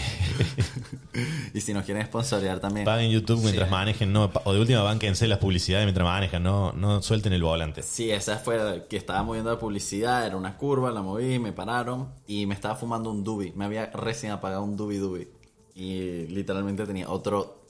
[1.53, 2.85] y si nos quieren sponsorear también.
[2.85, 7.01] Paguen YouTube mientras manejen, no, o de última banquense las publicidades mientras manejan, no, no
[7.01, 7.83] suelten el volante.
[7.83, 11.53] Sí, esa fue la que estaba moviendo la publicidad, era una curva, la moví, me
[11.53, 13.53] pararon y me estaba fumando un dubi.
[13.55, 15.27] Me había recién apagado un dubi dubi.
[15.75, 17.60] Y literalmente tenía otro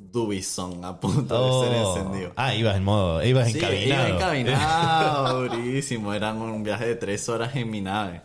[0.00, 1.96] Dubison a punto de ser Oh.
[1.96, 2.32] encendido.
[2.36, 4.34] Ah, ibas en modo, ibas Sí, encabinado.
[4.34, 6.14] iba durísimo.
[6.14, 8.22] Era un viaje de tres horas en mi nave.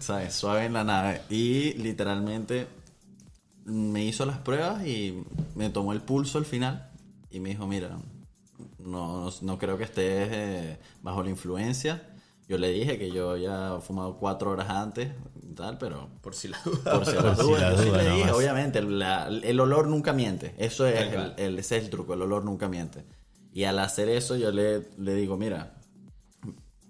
[0.00, 0.34] ¿Sabes?
[0.34, 1.22] Suave en la nave.
[1.30, 2.66] Y literalmente
[3.64, 5.22] me hizo las pruebas y
[5.54, 6.90] me tomó el pulso al final.
[7.30, 7.98] Y me dijo, mira,
[8.78, 12.02] no, no creo que estés eh, bajo la influencia.
[12.48, 15.10] Yo le dije que yo había fumado cuatro horas antes
[15.58, 16.92] tal, pero Por si la duda.
[16.94, 19.88] por si las Por si las yo sí le dije, obviamente, el, la- el olor
[19.88, 20.54] nunca miente.
[20.58, 23.04] Eso es el, el- ese es el truco, el olor nunca miente.
[23.52, 25.74] Y al hacer eso, yo le, le digo, mira,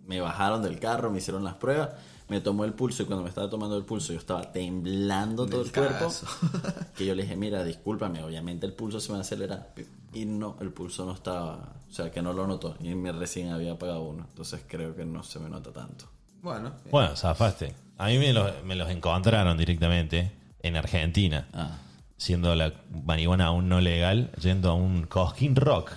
[0.07, 1.91] me bajaron del carro, me hicieron las pruebas,
[2.29, 5.63] me tomó el pulso y cuando me estaba tomando el pulso yo estaba temblando todo
[5.63, 5.95] el cuerpo.
[5.99, 6.27] cagazo.
[6.97, 9.73] Que yo le dije, mira, discúlpame, obviamente el pulso se me acelera.
[10.13, 12.77] Y no, el pulso no estaba, o sea, que no lo notó.
[12.81, 14.27] Y me recién había apagado uno.
[14.29, 16.07] Entonces creo que no se me nota tanto.
[16.43, 17.75] Bueno, Bueno, zafaste.
[17.99, 20.31] A mí me los, me los encontraron directamente
[20.63, 21.49] en Argentina.
[21.53, 21.79] Ah.
[22.17, 22.73] Siendo la
[23.05, 25.93] marihuana aún no legal, yendo a un Cosquín Rock.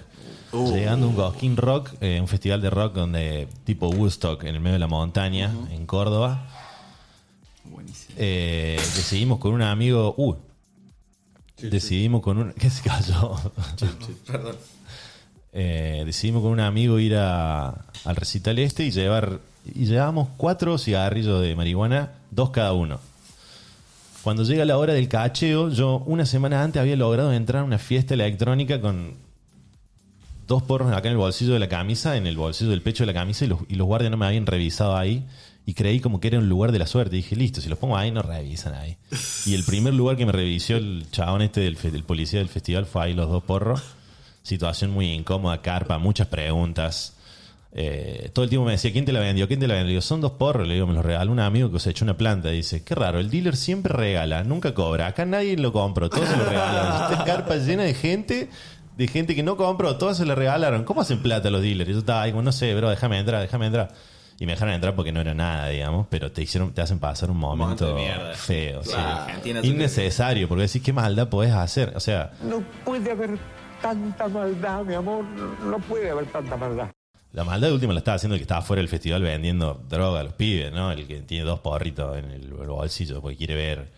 [0.51, 0.71] Uh.
[0.73, 4.59] Llegando a un Cosquín Rock, eh, un festival de rock donde tipo Woodstock en el
[4.59, 6.47] medio de la montaña, en Córdoba.
[7.63, 8.15] Buenísimo.
[8.17, 10.13] Eh, decidimos con un amigo.
[10.17, 10.35] Uh,
[11.61, 12.53] decidimos con un.
[12.59, 13.35] ¿Qué se cayó?
[14.27, 14.55] Perdón.
[15.53, 17.69] Eh, decidimos con un amigo ir a-
[18.05, 19.39] al recital este y llevar.
[19.65, 22.99] Y llevábamos cuatro cigarrillos de marihuana, dos cada uno.
[24.23, 27.79] Cuando llega la hora del cacheo, yo una semana antes había logrado entrar a una
[27.79, 29.15] fiesta electrónica con
[30.47, 33.07] dos porros acá en el bolsillo de la camisa, en el bolsillo del pecho de
[33.07, 35.25] la camisa, y los, y los guardias no me habían revisado ahí.
[35.65, 37.15] Y creí como que era un lugar de la suerte.
[37.15, 38.97] dije, listo, si los pongo ahí, no revisan ahí.
[39.45, 42.85] Y el primer lugar que me revisó el chabón este del, del policía del festival
[42.85, 43.81] fue ahí los dos porros.
[44.43, 47.15] Situación muy incómoda, carpa, muchas preguntas.
[47.73, 49.47] Eh, todo el tiempo me decía, ¿quién te la vendió?
[49.47, 49.87] ¿Quién te la vendió?
[49.87, 50.67] Le digo, son dos porros.
[50.67, 52.49] Le digo, me los regaló un amigo que se echó una planta.
[52.49, 55.07] Dice, qué raro, el dealer siempre regala, nunca cobra.
[55.07, 57.03] Acá nadie lo compró, todos se lo regalaron.
[57.11, 58.49] Esta carpa llena de gente,
[58.97, 60.83] de gente que no compró, todos se lo regalaron.
[60.83, 61.89] ¿Cómo hacen plata los dealers?
[61.89, 63.89] Y yo estaba ahí, como, no sé, bro, déjame entrar, déjame entrar.
[64.39, 67.29] Y me dejaron entrar porque no era nada, digamos, pero te hicieron, te hacen pasar
[67.29, 68.33] un momento, mierda.
[68.33, 68.89] feo, sí.
[68.89, 71.93] Claro, Argentina, innecesario, porque decís qué maldad podés hacer.
[71.95, 73.37] O sea, No puede haber
[73.83, 75.23] tanta maldad, mi amor.
[75.63, 76.89] No puede haber tanta maldad.
[77.33, 80.19] La maldad de última la estaba haciendo el que estaba fuera del festival vendiendo droga
[80.19, 80.91] a los pibes, ¿no?
[80.91, 83.91] El que tiene dos porritos en el bolsillo porque quiere ver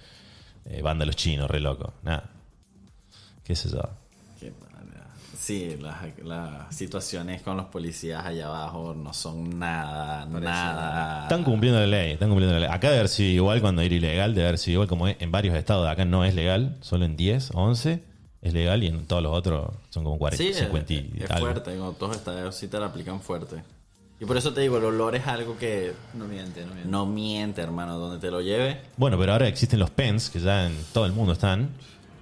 [0.65, 1.93] eh, banda los chinos, re loco.
[2.03, 2.29] Nada.
[3.43, 3.89] ¿Qué es eso?
[4.39, 5.07] Qué mala.
[5.35, 11.23] Sí, las, las situaciones con los policías allá abajo no son nada, nada.
[11.23, 12.69] Están cumpliendo la ley, están cumpliendo la ley.
[12.71, 15.31] Acá debe haber sido igual cuando era ilegal, debe haber sido igual como es en
[15.31, 15.89] varios estados.
[15.89, 18.12] Acá no es legal, solo en 10, 11
[18.43, 21.31] es legal y en todos los otros son como 40, Sí, es, 50 y es
[21.31, 21.47] algo.
[21.47, 23.63] fuerte, como todos estadios sí te la aplican fuerte.
[24.19, 26.89] Y por eso te digo, el olor es algo que No miente, no miente.
[26.89, 28.79] no miente, hermano, donde te lo lleve.
[28.95, 31.69] Bueno, pero ahora existen los pens, que ya en todo el mundo están,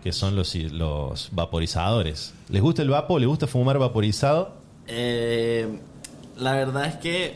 [0.03, 2.33] que son los, los vaporizadores.
[2.49, 3.19] ¿Les gusta el vapo?
[3.19, 4.53] ¿Les gusta fumar vaporizado?
[4.87, 5.67] Eh,
[6.37, 7.35] la verdad es que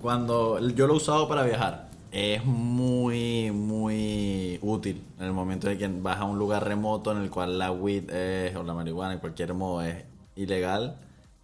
[0.00, 5.78] cuando yo lo he usado para viajar, es muy, muy útil en el momento de
[5.78, 9.14] que vas a un lugar remoto en el cual la weed es, o la marihuana
[9.14, 10.04] en cualquier modo es
[10.36, 10.96] ilegal.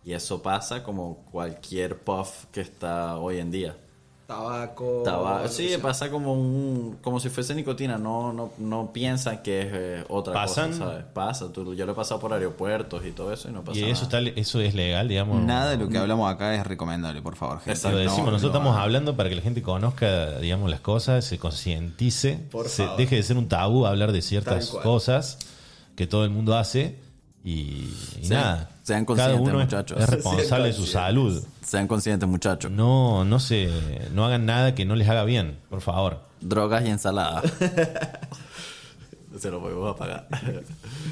[0.05, 3.77] Y eso pasa como cualquier puff que está hoy en día.
[4.27, 5.49] Tabaco.
[5.49, 5.79] Sí, sea.
[5.81, 10.35] pasa como un como si fuese nicotina, no no no piensan que es eh, otra
[10.35, 10.73] ¿Pasan?
[10.73, 11.05] cosa, ¿sabes?
[11.13, 13.85] Pasa, tú, yo lo he pasado por aeropuertos y todo eso y no pasa Y
[13.85, 14.21] eso, nada.
[14.21, 15.41] está, eso es legal, digamos.
[15.43, 17.91] Nada de lo que hablamos acá es recomendable, por favor, gente.
[17.91, 21.25] Lo decimos, No, nosotros no estamos hablando para que la gente conozca, digamos, las cosas,
[21.25, 22.99] se concientice, Por se favor.
[22.99, 25.39] deje de ser un tabú hablar de ciertas cosas
[25.95, 26.99] que todo el mundo hace
[27.47, 28.71] y, y Sean- nada.
[28.83, 29.99] sean Cada conscientes, uno es- muchachos.
[30.01, 31.45] es responsable de su salud.
[31.65, 32.71] Sean conscientes, muchachos.
[32.71, 33.71] No, no se,
[34.13, 36.21] no hagan nada que no les haga bien, por favor.
[36.41, 37.43] Drogas y ensalada.
[39.39, 40.27] Se lo podemos apagar.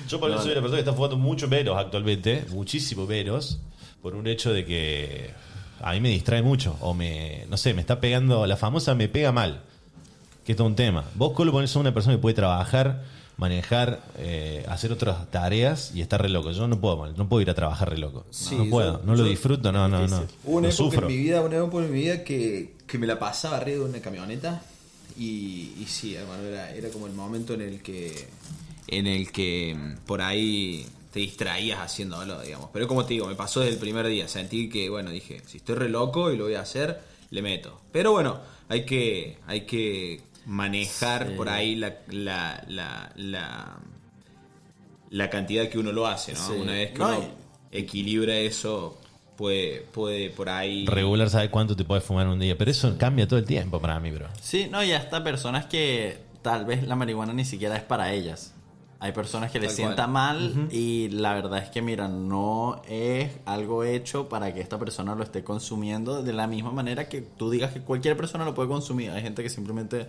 [0.09, 3.61] Yo por eso soy la persona que está fumando mucho veros actualmente, muchísimo veros,
[4.01, 5.31] por un hecho de que
[5.83, 9.09] a mí me distrae mucho, o me, no sé, me está pegando, la famosa me
[9.09, 9.61] pega mal,
[10.45, 11.05] que es todo un tema.
[11.17, 13.03] Vos, Colo, ponés a una persona que puede trabajar,
[13.37, 16.51] manejar, eh, hacer otras tareas y estar re loco.
[16.53, 18.25] Yo no puedo, no puedo ir a trabajar re loco.
[18.27, 20.25] No, Sí, no puedo, yo- no lo disfruto, no, no, no.
[20.45, 21.09] Hubo una época sufro.
[21.09, 23.91] en mi vida, una época en mi vida que, que me la pasaba arriba de
[23.91, 24.63] una camioneta
[25.19, 28.29] y, y sí, hermano, era, era como el momento en el que
[28.87, 32.71] en el que mm, por ahí te distraías haciéndolo, digamos.
[32.73, 35.59] Pero como te digo, me pasó desde el primer día, sentí que, bueno, dije, si
[35.59, 37.81] estoy re loco y lo voy a hacer, le meto.
[37.93, 41.35] Pero bueno, hay que, hay que manejar Sí.
[41.37, 43.79] por ahí la, la, la, la,
[45.11, 46.39] la cantidad que uno lo hace, ¿no?
[46.39, 46.53] Sí.
[46.61, 47.29] Una vez que No, uno
[47.71, 48.99] equilibra eso,
[49.37, 50.87] puede, puede por ahí...
[50.87, 53.81] Regular sabe cuánto te puedes fumar en un día, pero eso cambia todo el tiempo
[53.81, 54.29] para mí, bro.
[54.41, 58.53] Sí, no, y hasta personas que tal vez la marihuana ni siquiera es para ellas.
[59.01, 60.11] Hay personas que les Tal sienta cual.
[60.13, 65.15] mal y la verdad es que, mira, no es algo hecho para que esta persona
[65.15, 68.69] lo esté consumiendo de la misma manera que tú digas que cualquier persona lo puede
[68.69, 69.11] consumir.
[69.11, 70.07] Hay gente que simplemente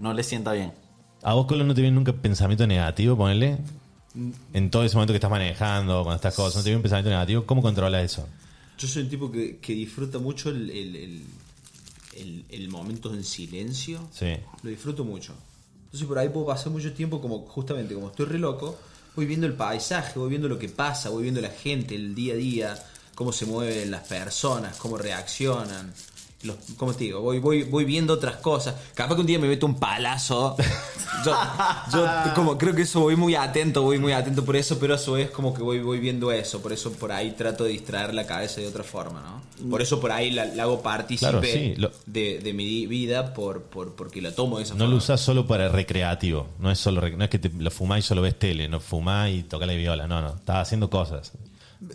[0.00, 0.72] no le sienta bien.
[1.22, 3.58] ¿A vos, Colo, no te viene nunca pensamiento negativo, ponele?
[4.52, 7.10] En todo ese momento que estás manejando, cuando estás cosas, ¿no te viene un pensamiento
[7.10, 7.44] negativo?
[7.46, 8.26] ¿Cómo controlas eso?
[8.78, 11.22] Yo soy un tipo que, que disfruta mucho el, el, el,
[12.16, 14.00] el- el momento en silencio.
[14.12, 14.32] Sí.
[14.62, 15.34] Lo disfruto mucho.
[15.84, 18.78] Entonces por ahí puedo pasar mucho tiempo como justamente como estoy re loco,
[19.14, 22.34] voy viendo el paisaje, voy viendo lo que pasa, voy viendo la gente, el día
[22.34, 22.84] a día,
[23.14, 25.92] cómo se mueven las personas, cómo reaccionan.
[26.42, 28.74] Los, como te digo, voy, voy, voy viendo otras cosas.
[28.94, 30.56] Capaz que un día me meto un palazo.
[31.24, 31.36] Yo,
[31.92, 35.18] yo como creo que eso voy muy atento, voy muy atento por eso, pero eso
[35.18, 36.62] es como que voy, voy viendo eso.
[36.62, 39.68] Por eso por ahí trato de distraer la cabeza de otra forma, ¿no?
[39.68, 43.34] Por eso por ahí la, la hago partícipe Claro, sí, lo- de, de mi vida
[43.34, 44.92] por, por, porque la tomo de esa No forma.
[44.92, 46.46] lo usás solo para recreativo.
[46.58, 48.66] No es solo no es que te lo fumás y solo ves tele.
[48.66, 50.06] No fumás y tocás la viola.
[50.06, 50.36] No, no.
[50.36, 51.32] Estás haciendo cosas.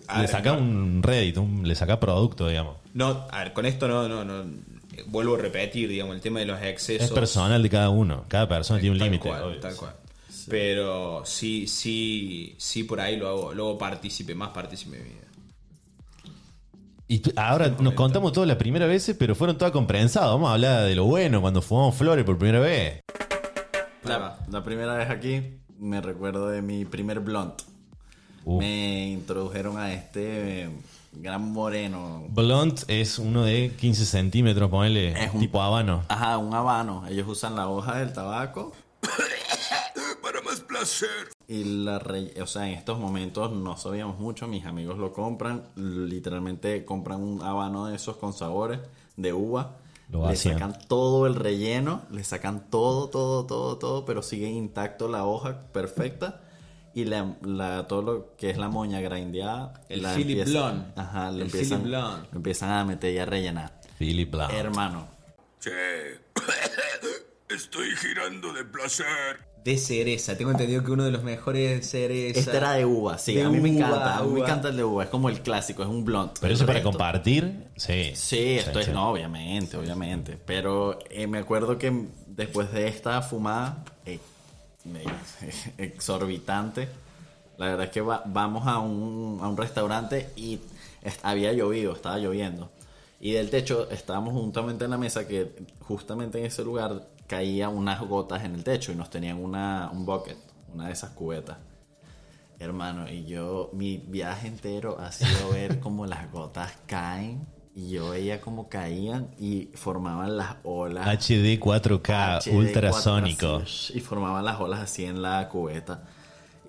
[0.07, 0.57] A le ver, no.
[0.57, 2.77] un Reddit, un- le sacás producto, digamos.
[2.93, 4.41] No, a ver, con esto no, no, no.
[4.41, 7.05] eh, Vuelvo a repetir, digamos, el tema de los excesos.
[7.07, 8.25] Es personal de cada uno.
[8.27, 9.29] Cada persona tiene un Tal límite.
[9.29, 9.59] cual, obvio.
[9.59, 9.95] tal cual.
[10.49, 15.09] Pero sí, sí, sí, por ahí lo hago, lo hago partícipe, más partícipe de mi
[15.09, 15.21] vida.
[17.07, 20.29] Y tú- ahora nos contamos todas las primeras veces, pero fueron todas comprensadas.
[20.31, 23.01] Vamos a hablar de lo bueno cuando fumamos flores por primera vez.
[24.03, 25.41] La, la primera vez aquí
[25.79, 27.61] me recuerdo de mi primer blunt.
[28.45, 28.59] Uh.
[28.59, 30.69] me introdujeron a este eh,
[31.13, 32.23] gran moreno.
[32.29, 36.03] Blunt es uno de 15 centímetros, ponele, Es un- tipo habano.
[36.07, 37.05] Ajá, un habano.
[37.09, 38.71] Ellos usan la hoja del tabaco
[40.21, 41.09] Para más placer.
[41.47, 44.47] y la re- O sea, en estos momentos no sabíamos mucho.
[44.47, 45.63] Mis amigos lo compran.
[45.75, 48.79] Literalmente compran un habano de esos con sabores
[49.17, 49.77] de uva.
[50.09, 52.01] Lo le sacan todo el relleno.
[52.11, 54.05] Le sacan todo, todo, todo, todo.
[54.05, 56.41] Pero sigue intacto la hoja perfecta.
[56.95, 59.81] Y la, la- todo lo que es la moña grindeada.
[59.89, 60.85] El la Philip empiezan- Blonde.
[60.95, 62.27] Ajá, le El empiezan, Blonde.
[62.31, 63.79] le empiezan a meter y a rellenar.
[63.99, 64.51] Philip Blunt.
[64.53, 65.07] Hermano.
[65.59, 65.71] Che.
[67.49, 69.05] Estoy girando de placer.
[69.63, 70.37] De cereza.
[70.37, 72.39] Tengo entendido que uno de los mejores cereza.
[72.39, 73.35] Este era de uva, sí.
[73.35, 74.17] De a mí me uva, encanta.
[74.17, 75.03] A mí me encanta el de uva.
[75.03, 76.37] Es como el clásico, es un blunt.
[76.39, 78.11] Pero eso para compartir, sí.
[78.15, 78.91] Sí, esto es, sí.
[78.91, 80.37] no, obviamente, obviamente.
[80.45, 84.19] Pero eh, me acuerdo que después de esta fumada eh,
[85.77, 86.87] exorbitante,
[87.57, 90.59] la verdad es que va- vamos a un, a un restaurante y
[91.23, 92.69] había llovido, estaba lloviendo.
[93.19, 98.01] Y del techo estábamos juntamente en la mesa que justamente en ese lugar caía unas
[98.01, 100.37] gotas en el techo y nos tenían una, un bucket,
[100.73, 101.57] una de esas cubetas.
[102.59, 107.45] Hermano, y yo, mi viaje entero ha sido ver cómo las gotas caen
[107.75, 111.05] y yo veía cómo caían y formaban las olas.
[111.05, 113.59] HD 4K HD ultrasónico.
[113.59, 116.03] 4K, así, Y formaban las olas así en la cubeta.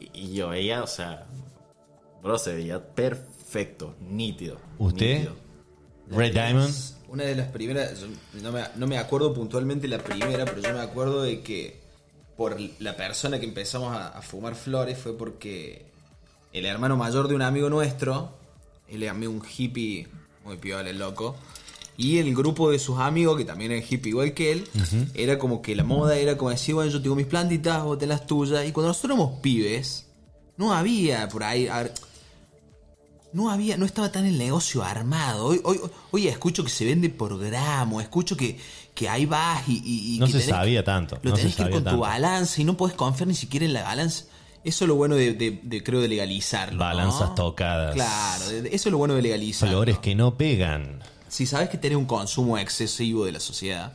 [0.01, 1.27] Y, y yo veía, o sea,
[2.21, 4.59] bro, se veía perfecto, nítido.
[4.79, 5.19] ¿Usted?
[5.19, 5.37] nítido.
[6.11, 6.75] Red Diamond.
[7.09, 8.09] Una de las primeras, yo
[8.43, 11.81] no me, no me acuerdo puntualmente la primera, pero yo me acuerdo de que
[12.37, 15.87] por la persona que empezamos a, a fumar flores fue porque
[16.53, 18.37] el hermano mayor de un amigo nuestro,
[18.89, 20.09] él era un hippie
[20.47, 21.37] muy piola, el loco,
[21.99, 24.69] y el grupo de sus amigos, que también eran hippie igual que él,
[25.15, 28.19] era como que la moda era como decir, bueno, yo tengo mis plantitas, vos tenés
[28.19, 30.07] las tuyas, y cuando nosotros éramos pibes,
[30.57, 31.67] no había por ahí...
[31.69, 31.93] a ver,
[33.33, 35.47] no había, no estaba tan el negocio armado.
[35.47, 35.79] Hoy, hoy,
[36.11, 38.59] hoy escucho que se vende por gramo, escucho que,
[38.95, 41.19] que ahí vas y, y- y No que se tenés- sabía tanto.
[41.23, 43.75] Lo no tenés que ir con tu balance y no podés confiar ni siquiera en
[43.75, 44.25] la balanza.
[44.67, 46.79] Eso es lo bueno de, de- de, creo, de legalizarlo.
[46.79, 47.35] Balanzas ¿no?
[47.37, 47.95] tocadas.
[47.95, 49.69] Claro, eso es lo bueno de legalizar.
[49.69, 51.01] Flores que no pegan.
[51.29, 53.93] Si sabes que tenés un consumo excesivo de la sociedad,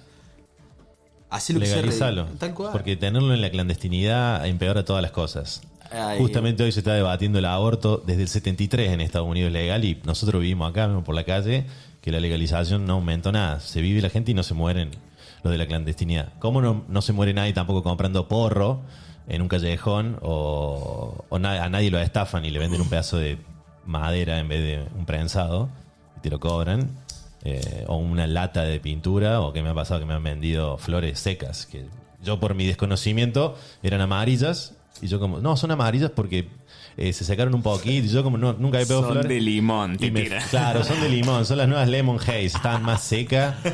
[1.29, 2.25] así lo que sea.
[2.39, 2.71] Tal cual.
[2.71, 5.61] Porque tenerlo en la clandestinidad empeora todas las cosas.
[5.91, 9.83] Ay, Justamente hoy se está debatiendo el aborto desde el 73 en Estados Unidos legal
[9.83, 11.65] y nosotros vivimos acá mismo por la calle
[12.01, 13.59] que la legalización no aumentó nada.
[13.59, 14.91] Se vive la gente y no se mueren
[15.43, 16.31] los de la clandestinidad.
[16.39, 18.81] ¿Cómo no, no se muere nadie tampoco comprando porro
[19.31, 23.37] en un callejón o, o a nadie lo estafan y le venden un pedazo de
[23.85, 25.69] madera en vez de un prensado
[26.17, 26.91] y te lo cobran?
[27.43, 30.77] Eh, o una lata de pintura o que me ha pasado que me han vendido
[30.77, 31.85] flores secas que
[32.21, 36.47] yo por mi desconocimiento eran amarillas y yo como no son amarillas porque
[36.97, 39.39] eh, se secaron un poquito y yo como no, nunca he pegado Son flores de
[39.41, 40.43] limón, te Y me- tira.
[40.49, 43.55] claro son de limón son las nuevas lemon haze estaban más secas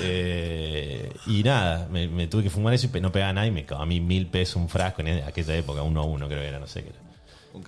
[0.00, 3.64] Eh, y nada me, me tuve que fumar eso y no pegaba nada y me
[3.66, 6.66] comí mil pesos un frasco en aquella época uno a uno creo que era no
[6.66, 6.98] sé qué era
[7.52, 7.64] Un.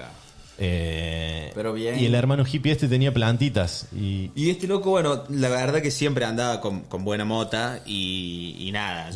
[0.56, 1.98] Eh, Pero bien.
[1.98, 5.90] y el hermano hippie este tenía plantitas y Y este loco, bueno, la verdad que
[5.90, 9.10] siempre andaba con, con buena mota y, y nada.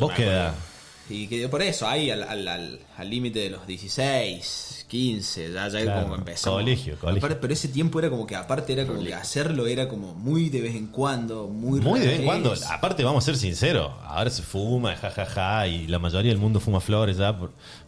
[1.09, 5.67] Y que por eso, ahí al al- al- al límite de los 16, 15, ya,
[5.69, 6.59] ya Claro, como empezamos.
[6.59, 7.19] colegio, colegio.
[7.19, 10.49] Aparte, pero ese tiempo era como que, aparte, era como que hacerlo era como muy
[10.49, 12.53] de vez en cuando, muy Muy de vez en cuando.
[12.69, 13.91] Aparte, vamos a ser sinceros.
[14.03, 17.37] Ahora se fuma, jajaja, y la mayoría del mundo fuma flores ya.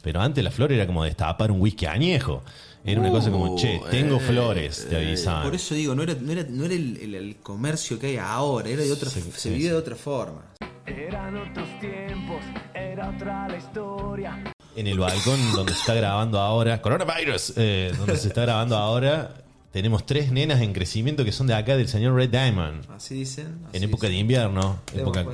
[0.02, 2.44] Pero antes la flor era como destapar un whisky añejo.
[2.84, 5.44] Era una cosa como, che, tengo eh, flores, te eh, avisaban.
[5.44, 8.18] Por eso digo, no era, no era, no era el, el- el comercio que hay
[8.18, 9.74] ahora, era de otra, se, sí, vivía sí.
[9.74, 10.42] de otra forma.
[10.88, 14.44] Eran otros tiempos, era otra la historia.
[14.82, 19.36] En el balcón donde se está grabando ahora, coronavirus, eh, donde se está grabando ahora,
[19.72, 22.90] tenemos tres nenas en crecimiento que son de acá, del señor Red Diamond.
[22.90, 23.60] Así dicen.
[23.68, 25.02] así En época de invierno, dicen.
[25.02, 25.26] época.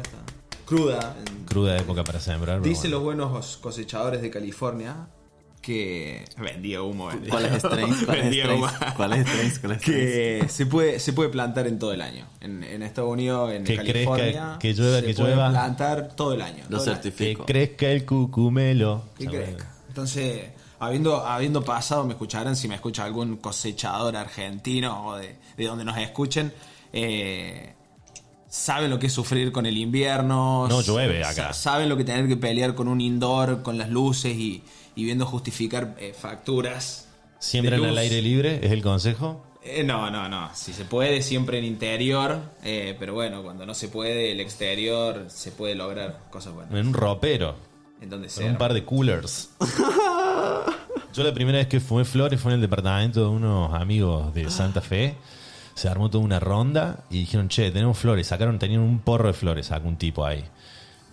[0.65, 1.15] Cruda.
[1.45, 2.61] cruda época para sembrar.
[2.61, 2.95] Dicen bueno.
[2.97, 5.07] los buenos cosechadores de California
[5.67, 7.07] que vendía humo.
[7.07, 7.29] vendía.
[7.29, 8.05] ¿Cuáles strains?
[8.05, 8.63] ¿Cuáles Vendía strains?
[8.63, 8.93] humo.
[8.95, 9.59] ¿Cuáles strains?
[9.59, 12.25] ¿Cuáles que se puede se puede plantar en todo el año.
[12.39, 15.49] En, en Estados Unidos, en Que California, crezca, que llueva, se que puede llueva.
[15.49, 16.63] plantar todo el año.
[16.69, 17.01] el año.
[17.01, 19.03] Que crezca el cucumelo.
[19.17, 19.69] Que crezca.
[19.89, 25.65] Entonces, habiendo, habiendo pasado, me escucharán si me escucha algún cosechador argentino o de, de
[25.65, 26.53] donde nos escuchen,
[26.93, 27.73] eh,
[28.49, 30.67] saben lo que es sufrir con el invierno.
[30.69, 31.51] No llueve acá.
[31.51, 34.63] Saben lo que tener que pelear con un indoor, con las luces y,
[34.97, 37.07] y viendo justificar eh, facturas.
[37.53, 37.97] De al luz.
[37.99, 39.45] aire libre, es el consejo.
[39.61, 40.49] Eh, no, no, no.
[40.55, 42.39] Si se puede, siempre en interior.
[42.63, 46.73] eh, pero bueno, cuando no se puede, el exterior se puede lograr cosas buenas.
[46.73, 47.55] En un ropero.
[48.01, 48.49] En donde sea.
[48.49, 49.51] un par de coolers.
[51.13, 54.49] Yo la primera vez que fumé flores fue en el departamento de unos amigos de
[54.49, 55.15] Santa Fe.
[55.75, 58.25] Se armó toda una ronda y dijeron, che, tenemos flores.
[58.25, 60.43] Sacaron, tenían un porro de flores, un tipo ahí.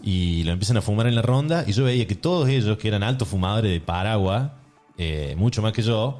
[0.06, 2.88] Y lo empiezan a fumar en la ronda y yo veía que todos ellos, que
[2.88, 4.50] eran altos fumadores de Paraguas,
[4.98, 6.18] eh, mucho más que yo,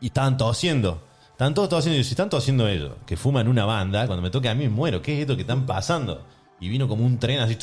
[0.00, 1.02] y estaban tosiendo.
[1.32, 2.00] Estaban todos tosiendo.
[2.00, 4.70] Y si están tosiendo ellos, que fuman una banda, cuando me toque a mí me
[4.70, 5.02] muero.
[5.02, 6.24] ¿Qué es esto que están pasando?
[6.60, 7.58] Y vino como un tren así,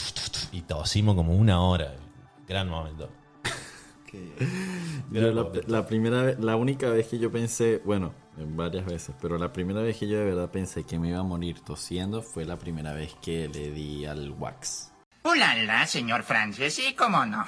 [0.52, 1.96] y tosimos como una hora.
[2.48, 3.10] Gran momento.
[5.68, 9.82] La, primera la única vez que yo pensé, bueno, en varias veces, pero la primera
[9.82, 12.94] vez que yo de verdad pensé que me iba a morir tosiendo fue la primera
[12.94, 14.92] vez que le di al wax.
[15.30, 17.44] Hola, señor Francis, sí, cómo no.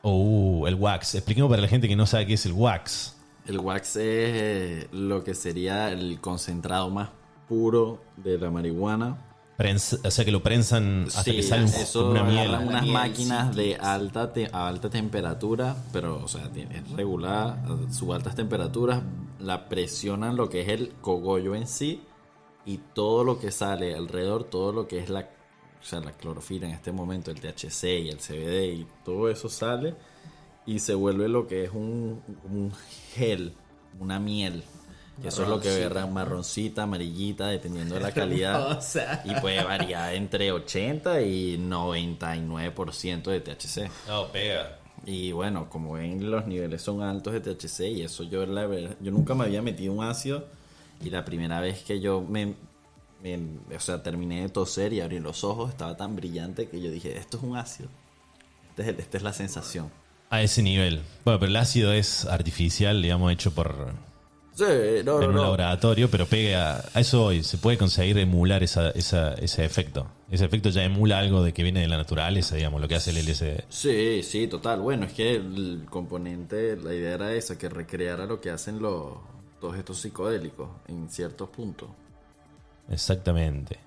[0.00, 1.14] Oh, el wax.
[1.14, 3.16] Expliquemos para la gente que no sabe qué es el wax.
[3.46, 7.10] El wax es eh, lo que sería el concentrado más
[7.46, 9.18] puro de la marihuana.
[9.58, 12.50] Prensa- o sea que lo prensan hasta Sí, que sale un- eso una miel.
[12.66, 17.92] unas máquinas de alta te- a alta temperatura, pero o sea, tiene- es regular, a
[17.92, 19.02] sus altas temperaturas
[19.38, 22.00] la presionan lo que es el cogollo en sí
[22.64, 25.28] y todo lo que sale alrededor, todo lo que es la
[25.80, 29.48] o sea, la clorofila en este momento, el THC y el CBD y todo eso
[29.48, 29.94] sale
[30.66, 32.72] y se vuelve lo que es un, un
[33.14, 33.54] gel,
[33.98, 34.64] una miel.
[35.22, 38.80] Que eso es lo que verán marroncita, amarillita, dependiendo de la calidad.
[39.24, 43.90] Y puede variar entre 80 y 99% de THC.
[44.06, 44.78] No, pega.
[45.06, 48.96] Y bueno, como ven, los niveles son altos de THC y eso yo la verdad,
[49.00, 50.46] yo nunca me había metido un ácido
[51.02, 52.54] y la primera vez que yo me,
[53.76, 57.16] o sea, terminé de toser y abrí los ojos, estaba tan brillante que yo dije,
[57.18, 57.88] esto es un ácido.
[58.70, 59.90] Este es el- esta es la sensación.
[60.30, 61.02] A ese nivel.
[61.24, 63.92] Bueno, pero el ácido es artificial, digamos, hecho por
[64.54, 65.42] Sí, no, en no, un no.
[65.42, 67.42] laboratorio, pero pega a eso hoy.
[67.44, 70.06] Se puede conseguir emular esa, esa- ese efecto.
[70.30, 73.10] Ese efecto ya emula algo de que viene de la naturaleza, digamos, lo que hace
[73.10, 73.64] el LSD.
[73.68, 74.80] Sí, sí, total.
[74.80, 79.14] Bueno, es que el componente, la idea era esa, que recreara lo que hacen los,
[79.60, 81.88] todos estos psicodélicos en ciertos puntos.
[82.90, 83.78] Exactamente.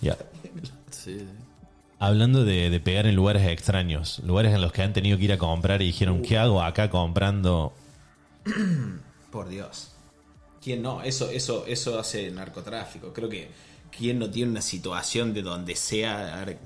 [0.00, 0.16] Ya.
[0.90, 1.26] Sí, sí.
[1.98, 5.32] Hablando de, de pegar en lugares extraños, lugares en los que han tenido que ir
[5.32, 7.72] a comprar y dijeron, ¿qué hago acá comprando?
[9.30, 9.92] Por Dios.
[10.62, 11.02] ¿Quién no?
[11.02, 13.12] Eso, eso, eso hace narcotráfico.
[13.12, 13.48] Creo que
[13.96, 16.58] quién no tiene una situación de donde sea de-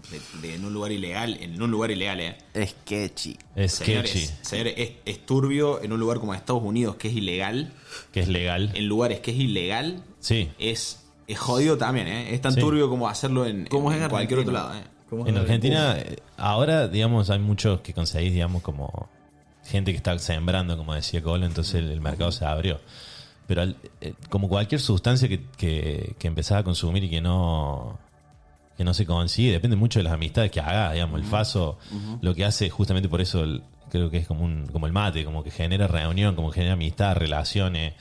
[0.42, 2.36] de- en un lugar ilegal, en un lugar ilegal, eh.
[2.66, 3.36] Sketchy.
[3.54, 4.30] Es Señores, sketchy.
[4.42, 7.72] señores, es, es turbio en un lugar como Estados Unidos, que es ilegal.
[8.12, 8.72] Que es legal.
[8.74, 10.50] En lugares que es ilegal, Sí.
[10.58, 10.99] es,
[11.32, 12.34] es jodido también, ¿eh?
[12.34, 12.60] Es tan Sí.
[12.60, 14.82] turbio como hacerlo en, ¿Cómo en es en cualquier otro lado, ¿eh?
[15.26, 19.08] En Argentina, eh, ahora, digamos, hay muchos que conseguís, digamos, como
[19.64, 22.80] gente que está sembrando, como decía Colo, entonces el, el mercado se abrió.
[23.48, 27.98] Pero al- eh, como cualquier sustancia que, que, que empezás a consumir y que no
[28.76, 31.78] que no se consigue, depende mucho de las amistades que hagas, digamos, el faso
[32.22, 35.24] lo que hace justamente por eso el- creo que es como un como el mate,
[35.24, 37.92] como que genera reunión, como que genera amistad, relaciones,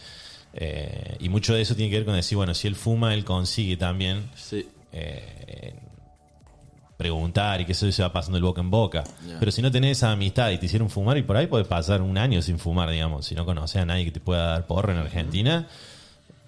[0.54, 3.24] eh, y mucho de eso tiene que ver con decir, bueno, si él fuma, él
[3.26, 4.30] consigue también
[4.92, 5.74] eh,
[6.98, 9.04] preguntar y que eso se va pasando el boca en boca.
[9.40, 12.02] Pero si no tenés esa amistad y te hicieron fumar, y por ahí puedes pasar
[12.02, 13.26] un año sin fumar, digamos.
[13.26, 15.68] Si no conoces a nadie que te pueda dar porro en Argentina,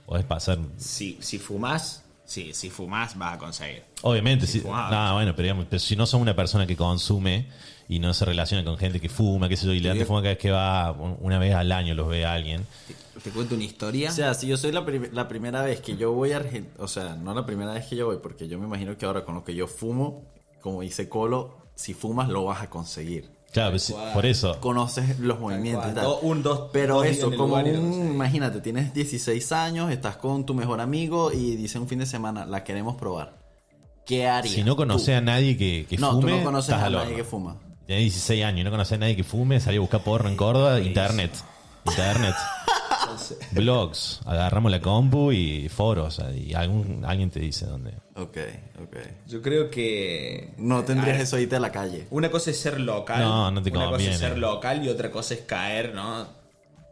[0.06, 0.58] podés pasar.
[0.78, 3.84] Si, si fumás, sí, si fumás vas a conseguir.
[4.02, 4.92] Obviamente, Si si, fumás.
[4.92, 7.46] no, bueno, pero, digamos, pero si no sos una persona que consume
[7.88, 10.06] y no se relaciona con gente que fuma, qué sé yo, y le dan de
[10.06, 12.66] fumar cada vez que va, un- una vez al año los ve a alguien.
[13.24, 14.10] Te cuento una historia.
[14.10, 16.74] O sea, si yo soy la, prim- la primera vez que yo voy a Argentina,
[16.80, 19.24] o sea, no la primera vez que yo voy, porque yo me imagino que ahora
[19.26, 20.24] con lo que yo fumo,
[20.62, 23.30] como dice Colo, si fumas lo vas a conseguir.
[23.52, 24.58] Claro, pues, por eso.
[24.62, 25.96] Conoces los movimientos y cual.
[25.96, 26.04] tal.
[26.06, 30.80] Do- un, dos, Pero dos eso, como imagínate, tienes 16 años, estás con tu mejor
[30.80, 33.40] amigo y dice un fin de semana, la queremos probar.
[34.06, 34.56] ¿Qué harías?
[34.56, 35.12] Si no conoces tú?
[35.18, 37.16] a nadie que, que No, tú fume, no conoces a nadie horno.
[37.18, 37.58] que fuma.
[37.86, 40.38] Tenés 16 años y no conoces a nadie que fume, salí a buscar porro en
[40.38, 41.32] Córdoba, internet.
[41.86, 42.36] Internet.
[43.52, 44.22] Blogs.
[44.26, 46.22] Agarramos la compu y foros.
[46.36, 47.92] Y algún, alguien te dice dónde.
[48.16, 48.38] Ok,
[48.84, 48.98] ok.
[49.28, 50.54] Yo creo que.
[50.58, 52.08] No tendrías A ver, eso ahorita a la calle.
[52.12, 53.22] Una cosa es ser local.
[53.22, 56.28] No, no te Una cosa es ser local y otra cosa es caer, ¿no?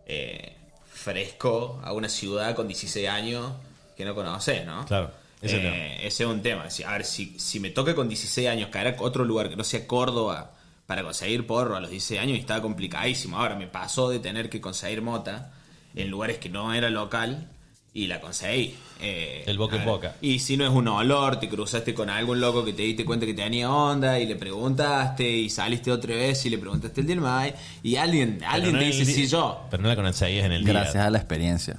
[0.05, 0.55] Eh,
[0.91, 3.51] fresco a una ciudad con 16 años
[3.95, 4.85] que no conoces, ¿no?
[4.85, 5.11] Claro,
[5.41, 6.67] ese Eh, ese es un tema.
[6.85, 9.63] A ver, si, si me toca con 16 años caer a otro lugar que no
[9.63, 10.51] sea Córdoba
[10.85, 13.37] para conseguir porro a los 16 años estaba complicadísimo.
[13.37, 15.51] Ahora me pasó de tener que conseguir mota
[15.95, 17.47] en lugares que no era local
[17.93, 18.75] y la conseguí.
[19.01, 20.15] Eh, El boca en boca.
[20.21, 23.25] Y si no es un olor, te cruzaste con algún loco que te diste cuenta
[23.25, 27.21] que tenía onda y le preguntaste y saliste otra vez y le preguntaste el del
[27.21, 29.61] MAI y alguien, alguien no te el dice sí yo.
[29.71, 31.05] Pero no la conseguís en el Gracias día.
[31.07, 31.77] a la experiencia.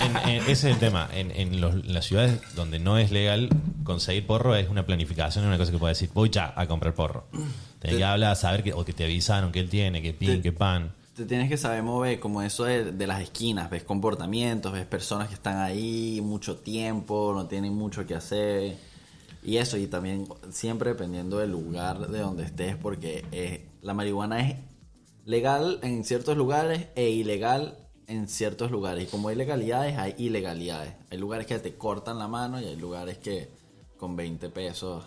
[0.00, 1.08] En- en- ese es el tema.
[1.12, 3.48] En, en los- en las ciudades donde no es legal
[3.84, 6.94] conseguir porro es una planificación, es una cosa que puedes decir, voy ya a comprar
[6.94, 7.26] porro.
[7.80, 10.42] Tenés que hablar, saber que, o que te avisaron que él tiene, que pin, Te-
[10.42, 10.92] que pan.
[11.20, 15.28] Te tienes que saber mover, como eso de, de las esquinas, ves comportamientos, ves personas
[15.28, 18.78] que están ahí mucho tiempo, no tienen mucho que hacer.
[19.42, 24.48] Y eso, y también siempre dependiendo del lugar de donde estés, porque eh, la marihuana
[24.48, 24.56] es
[25.26, 29.04] legal en ciertos lugares e ilegal en ciertos lugares.
[29.04, 30.94] Y como hay legalidades, hay ilegalidades.
[31.10, 33.50] Hay lugares que te cortan la mano y hay lugares que
[33.98, 35.04] con 20 pesos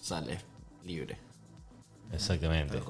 [0.00, 0.40] sales
[0.84, 1.18] libre.
[2.10, 2.82] Exactamente.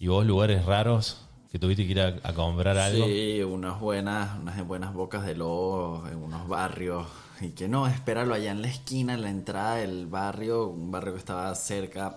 [0.00, 3.04] ¿Y vos lugares raros que tuviste que ir a, a comprar algo?
[3.04, 7.06] Sí, unas buenas, unas buenas bocas de lobo en unos barrios.
[7.42, 11.12] Y que no, espéralo allá en la esquina, en la entrada del barrio, un barrio
[11.12, 12.16] que estaba cerca.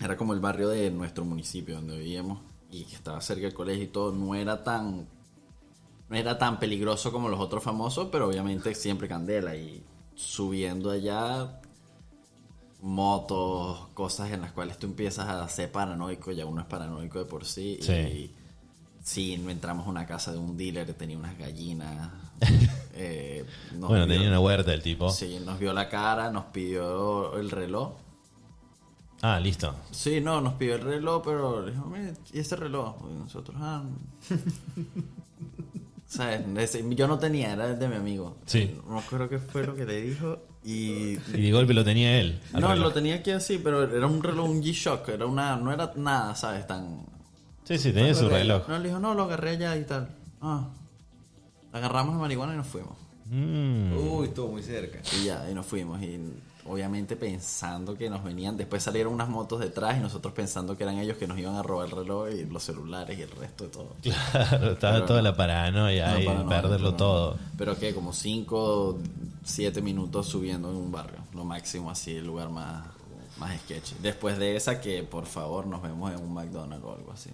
[0.00, 2.38] Era como el barrio de nuestro municipio donde vivíamos
[2.70, 4.12] y que estaba cerca del colegio y todo.
[4.12, 5.08] No era tan
[6.08, 9.82] no era tan peligroso como los otros famosos, pero obviamente siempre candela y
[10.14, 11.60] subiendo allá
[12.80, 17.24] motos, cosas en las cuales tú empiezas a ser paranoico, ya uno es paranoico de
[17.24, 17.78] por sí.
[17.82, 17.92] Sí.
[17.92, 18.37] Y
[19.08, 22.10] sí, no entramos a una casa de un dealer que tenía unas gallinas.
[22.94, 23.44] eh,
[23.78, 25.10] nos Bueno, vio- tenía una huerta el tipo.
[25.10, 27.94] Sí, nos vio la cara, nos pidió el reloj.
[29.22, 29.74] Ah, listo.
[29.90, 32.96] Sí, no, nos pidió el reloj, pero le dijo, "Mire, ¿y ese reloj?
[33.10, 33.82] Y nosotros, ah.
[36.06, 36.42] ¿Sabes?
[36.96, 38.36] Yo no tenía, era el de mi amigo.
[38.46, 38.78] Sí.
[38.88, 40.38] No creo que fue lo que le dijo.
[40.64, 41.18] Y.
[41.34, 42.40] Y de golpe lo tenía él.
[42.52, 42.78] No, reloj.
[42.78, 45.08] lo tenía aquí así, pero era un reloj, un G-Shock.
[45.10, 46.66] Era una, no era nada, ¿sabes?
[46.66, 47.04] Tan.
[47.68, 48.66] Sí, sí, tenía su reloj.
[48.66, 50.08] No, le dijo, no, lo agarré allá y tal.
[50.40, 50.68] Ah.
[51.70, 52.94] Agarramos la marihuana y nos fuimos.
[53.26, 53.92] Mm.
[53.94, 55.00] Uy, estuvo muy cerca.
[55.20, 56.00] Y ya, y nos fuimos.
[56.02, 56.18] Y
[56.64, 58.56] obviamente pensando que nos venían.
[58.56, 61.62] Después salieron unas motos detrás y nosotros pensando que eran ellos que nos iban a
[61.62, 63.96] robar el reloj y los celulares y el resto de todo.
[64.00, 67.36] Claro, estaba Pero toda la paranoia No, y paranoia, perderlo todo.
[67.58, 68.98] Pero que como 5,
[69.44, 71.18] 7 minutos subiendo en un barrio.
[71.34, 72.86] Lo máximo así, el lugar más,
[73.36, 73.96] más sketchy.
[74.00, 77.28] Después de esa que por favor nos vemos en un McDonald's o algo así.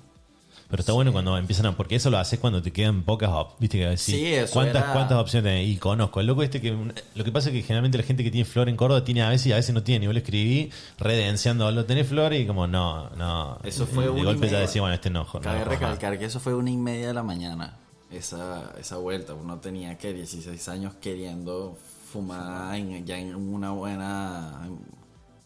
[0.74, 1.76] Pero está bueno cuando empiezan a.
[1.76, 4.82] Porque eso lo haces cuando te quedan pocas op- Viste que decís, Sí, eso ¿cuántas,
[4.82, 5.68] era- ¿Cuántas opciones tenés?
[5.68, 6.18] Y conozco.
[6.18, 6.76] El loco este que.
[7.14, 9.28] Lo que pasa es que generalmente la gente que tiene flor en Córdoba tiene a
[9.28, 10.06] veces y a veces no tiene.
[10.06, 12.32] Y vos le escribí redenciando, ¿lo tenés flor?
[12.34, 13.56] Y como, no, no.
[13.62, 15.40] Eso fue De una golpe ya decía, bueno, este enojo.
[15.40, 17.76] Cabe recalcar que eso fue una y media de la mañana.
[18.10, 19.34] Esa, esa vuelta.
[19.34, 21.78] Uno tenía que 16 años queriendo
[22.12, 24.60] fumar en- ya en una buena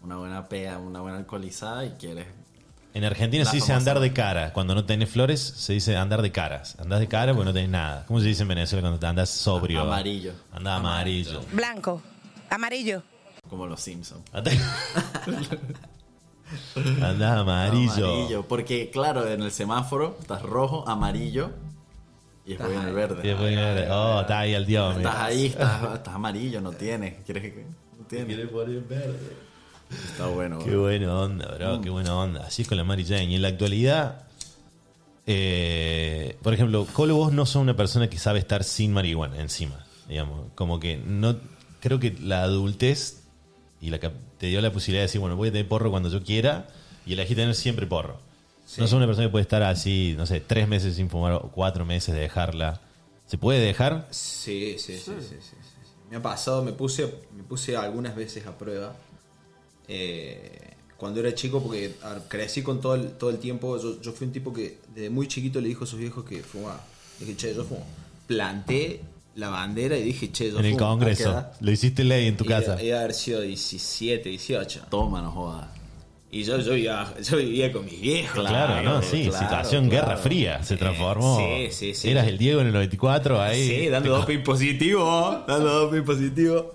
[0.02, 2.24] una buena pea, una buena alcoholizada y quieres
[2.94, 4.52] En Argentina La se dice andar de cara.
[4.52, 6.76] Cuando no tenés flores, se dice andar de caras.
[6.80, 8.04] Andás de cara porque no tenés nada.
[8.06, 9.82] ¿Cómo se dice en Venezuela cuando te andas sobrio?
[9.82, 10.32] Amarillo.
[10.52, 11.40] Andás amarillo.
[11.52, 12.02] Blanco.
[12.50, 13.02] Amarillo.
[13.48, 14.22] como los Simpsons.
[17.02, 18.10] Andás amarillo.
[18.14, 21.50] Amarillo, porque claro, en el semáforo estás rojo, amarillo
[22.46, 23.20] y después en el verde.
[23.22, 24.96] Y después viene el- Oh, está ahí el dios.
[24.96, 27.16] Estás ahí, estás, estás amarillo, no tienes.
[27.26, 27.66] ¿Quieres que
[27.98, 28.48] no tienes?
[28.48, 29.47] poner verde.
[29.90, 30.58] Está bueno.
[30.58, 30.82] Qué bro.
[30.82, 31.80] buena onda, bro.
[31.80, 32.44] Qué buena onda.
[32.46, 33.24] Así es con la Mary Jane.
[33.24, 34.26] Y en la actualidad,
[35.26, 39.84] eh, por ejemplo, Colo, vos no sos una persona que sabe estar sin marihuana encima.
[40.08, 41.36] Digamos, como que no.
[41.80, 43.22] Creo que la adultez
[43.80, 46.08] y la que te dio la posibilidad de decir, bueno, voy a tener porro cuando
[46.08, 46.68] yo quiera
[47.06, 48.18] y elegí tener siempre porro.
[48.66, 48.80] Sí.
[48.80, 51.50] No sos una persona que puede estar así, no sé, tres meses sin fumar o
[51.54, 52.80] cuatro meses de dejarla.
[53.26, 54.08] ¿Se puede dejar?
[54.10, 55.78] Sí, sí, sí, sí, sí, sí, sí.
[56.10, 58.96] Me ha pasado, me puse, me puse algunas veces a prueba.
[59.88, 63.80] Eh, cuando era chico, porque a ver, crecí con todo el, todo el tiempo.
[63.80, 66.42] Yo, yo fui un tipo que desde muy chiquito le dijo a sus viejos que
[66.42, 66.84] fumaba.
[67.18, 67.86] Dije, che, yo fumo.
[68.26, 69.00] Planté
[69.36, 70.84] la bandera y dije, che, yo En el fumo.
[70.86, 71.44] ¿A qué Congreso.
[71.60, 72.82] Lo hiciste ley en tu Iba- casa.
[72.82, 74.86] Iba a haber sido 17, 18.
[74.90, 75.68] Toma, no jodas.
[76.30, 78.46] Y yo, yo, vivía, yo vivía con mis viejos.
[78.46, 80.06] Claro, no, sí, claro, situación claro.
[80.08, 81.38] Guerra Fría se transformó.
[81.38, 82.10] sí, sí, sí.
[82.10, 83.66] Eras el Diego en el 94 ahí.
[83.66, 86.74] Sí, dando doping positivo, dando doping positivo.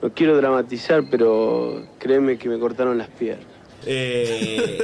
[0.00, 3.46] No quiero dramatizar, pero créeme que me cortaron las piernas.
[3.84, 4.78] Eh,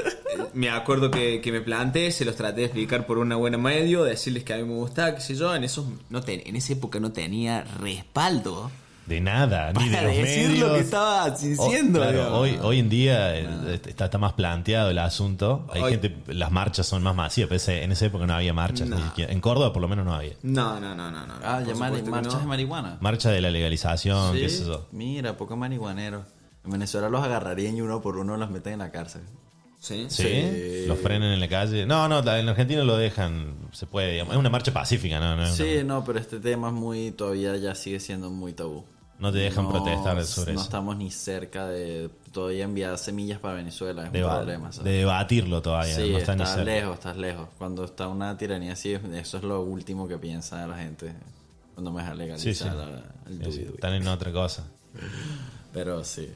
[0.54, 4.02] me acuerdo que, que me planté, se los traté de explicar por una buena medio,
[4.02, 5.54] decirles que a mí me gustaba, qué sé yo.
[5.54, 8.70] En, esos, no ten- en esa época no tenía respaldo.
[9.06, 10.68] De nada, ni de Para los decir medios.
[10.68, 12.38] lo que estaba diciendo, Oh, claro, digamos.
[12.40, 15.66] hoy, hoy en día eh, está, está más planteado el asunto.
[15.72, 17.48] Hay Hoy- gente, las marchas son más masivas.
[17.48, 18.88] pero ese- en esa época no había marchas.
[18.88, 18.96] No.
[18.96, 19.30] ni siquiera.
[19.32, 20.32] En Córdoba por lo menos no había.
[20.42, 21.26] No, no, no, no.
[21.26, 22.40] no Ah, que marchas no.
[22.40, 22.96] de marihuana.
[23.00, 24.86] Marcha de la legalización, Sí, qué sé yo.
[24.92, 26.24] Mira, poco marihuanero.
[26.64, 29.20] En Venezuela los agarrarían y uno por uno los meten en la cárcel.
[29.78, 30.06] ¿Sí?
[30.08, 30.84] ¿Sí?
[30.88, 31.84] Los frenan en la calle.
[31.84, 34.32] No, no, en Argentina lo dejan, se puede, digamos.
[34.32, 35.36] Es una marcha pacífica, ¿no?
[35.36, 38.86] no, Sí, no, pero este tema es muy, todavía ya sigue siendo muy tabú.
[39.24, 40.64] No te dejan protestar sobre no eso.
[40.66, 44.70] estamos ni cerca de todavía enviar semillas para Venezuela, es De, un problema.
[44.70, 44.84] ¿sabes?
[44.84, 45.94] de debatirlo todavía.
[45.96, 46.70] Sí, no está ni estás cerca.
[46.72, 47.48] lejos, estás lejos.
[47.58, 51.12] Cuando está una tiranía así, eso es lo último que piensa la gente
[51.74, 52.64] cuando me deja legalizar Sí, sí.
[52.64, 53.74] la- el.
[53.74, 54.64] Están en otra cosa.
[55.72, 56.30] Pero sí.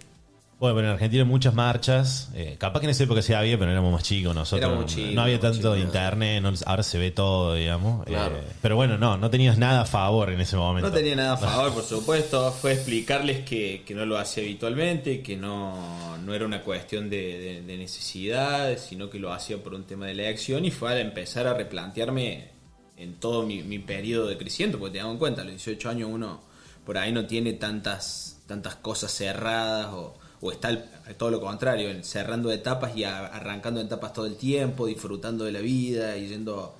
[0.60, 2.30] Bueno, pero en Argentina hay muchas marchas.
[2.34, 4.66] eh, capaz que en esa época sí había, pero éramos más chicos nosotros.
[4.68, 5.78] Éramos no- chicos, no había tanto chicos.
[5.78, 8.04] internet, no- ahora se ve todo, digamos.
[8.08, 8.16] eh,
[8.60, 10.88] pero bueno, no, no tenías nada a favor en ese momento.
[10.88, 12.50] No tenía nada a favor, por supuesto.
[12.50, 17.38] Fue explicarles que, que no lo hacía habitualmente, que no, no era una cuestión de,
[17.38, 20.98] de- de necesidad, sino que lo hacía por un tema de elección y fue al
[20.98, 22.48] empezar a replantearme
[22.96, 26.10] en todo mi, mi periodo de crecimiento, porque tengamos en cuenta, a los 18 años
[26.12, 26.40] uno
[26.84, 30.84] por ahí no tiene tantas, tantas cosas cerradas o, o está el-
[31.16, 35.60] todo lo contrario, cerrando etapas y a- arrancando etapas todo el tiempo, disfrutando de la
[35.60, 36.76] vida y yendo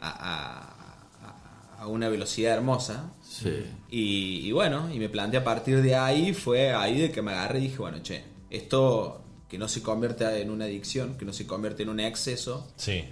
[0.00, 0.66] a-
[1.76, 3.10] a- a una velocidad hermosa.
[3.22, 3.64] Sí.
[3.90, 7.32] Y, y bueno, y me planteé a partir de ahí, fue ahí de que me
[7.32, 11.32] agarré y dije, bueno, che, esto que no se convierta en una adicción, que no
[11.32, 12.68] se convierte en un exceso.
[12.76, 13.04] Sí.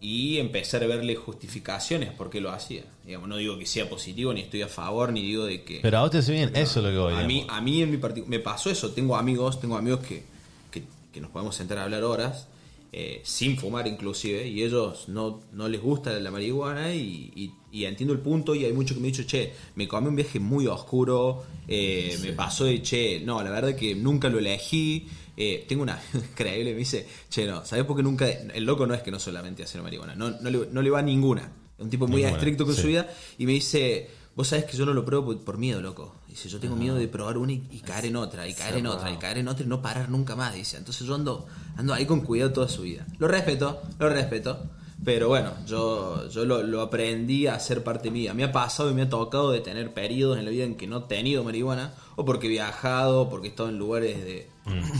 [0.00, 2.84] Y empezar a verle justificaciones por qué lo hacía.
[3.04, 5.80] Digamos, no digo que sea positivo, ni estoy a favor, ni digo de que...
[5.82, 7.56] Pero a vos te bien, eso es lo que voy A mí, digamos.
[7.56, 8.92] a mí en mi me pasó eso.
[8.92, 10.22] Tengo amigos, tengo amigos que,
[10.70, 12.46] que, que nos podemos sentar a hablar horas,
[12.92, 17.84] eh, sin fumar inclusive, y ellos no, no les gusta la marihuana y, y- y
[17.84, 20.38] entiendo el punto y hay muchos que me han dicho, che, me comí un viaje
[20.40, 25.06] muy oscuro, eh, me pasó de, che, no, la verdad que nunca lo elegí.
[25.40, 28.28] Eh, tengo una increíble, me dice, che, no, ¿sabes por qué nunca?
[28.28, 30.98] El loco no es que no solamente hace marihuana, no, no, le, no le va
[30.98, 31.42] a ninguna.
[31.76, 32.80] Es un tipo muy Ninguna, estricto con sí.
[32.80, 33.08] su vida
[33.38, 36.16] y me dice, vos sabés que yo no lo pruebo por, por miedo, loco.
[36.26, 38.88] Dice, yo tengo miedo de probar una y, y caer en otra, y caer en
[38.88, 40.76] otra, y caer en otra y no parar nunca más, dice.
[40.76, 43.06] Entonces yo ando, ando ahí con cuidado toda su vida.
[43.18, 44.58] Lo respeto, lo respeto.
[45.04, 48.34] Pero bueno, yo, yo lo, lo aprendí a ser parte mía.
[48.34, 50.88] Me ha pasado y me ha tocado de tener periodos en la vida en que
[50.88, 54.50] no he tenido marihuana, o porque he viajado, o porque he estado en lugares de,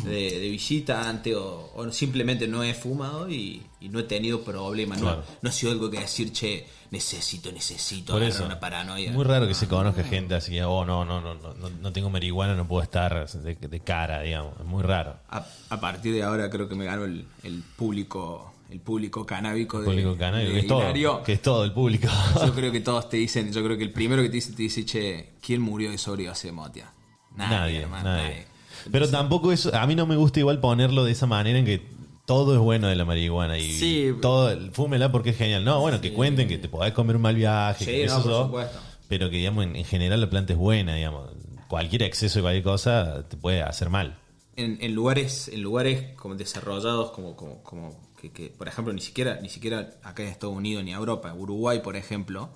[0.04, 4.42] de, de visita antes, o, o simplemente no he fumado y, y no he tenido
[4.42, 5.00] problemas.
[5.00, 5.18] Claro.
[5.18, 8.44] No, no ha sido algo que decir, che, necesito, necesito Por eso.
[8.44, 9.12] una paranoia.
[9.12, 12.10] Muy raro que se conozca gente así que, oh, no, no, no, no, no, tengo
[12.10, 14.54] marihuana, no puedo estar de, de cara, digamos.
[14.58, 15.16] Es muy raro.
[15.28, 19.78] A, a partir de ahora creo que me gano el, el público el público canábico
[19.78, 22.08] El de, público canábico, de que es todo, que es todo el público.
[22.44, 24.62] Yo creo que todos te dicen, yo creo que el primero que te dice, te
[24.62, 26.92] dice, che, ¿quién murió de sobredosis de motia?
[27.36, 28.46] Nadie, hermano, nadie.
[28.90, 31.82] Pero tampoco eso, a mí no me gusta igual ponerlo de esa manera en que
[32.26, 34.10] todo es bueno de la marihuana y Sí.
[34.20, 35.64] todo, fúmela porque es genial.
[35.64, 38.22] No, bueno, que cuenten que te podés comer un mal viaje, Sí, que no, eso
[38.22, 38.78] por so, supuesto.
[39.08, 41.30] pero que digamos en, en general la planta es buena, digamos.
[41.68, 44.18] Cualquier exceso de cualquier cosa te puede hacer mal.
[44.56, 49.00] en, en lugares en lugares como desarrollados como como, como que, que, por ejemplo ni
[49.00, 52.48] siquiera ni siquiera acá en Estados Unidos ni Europa Uruguay por ejemplo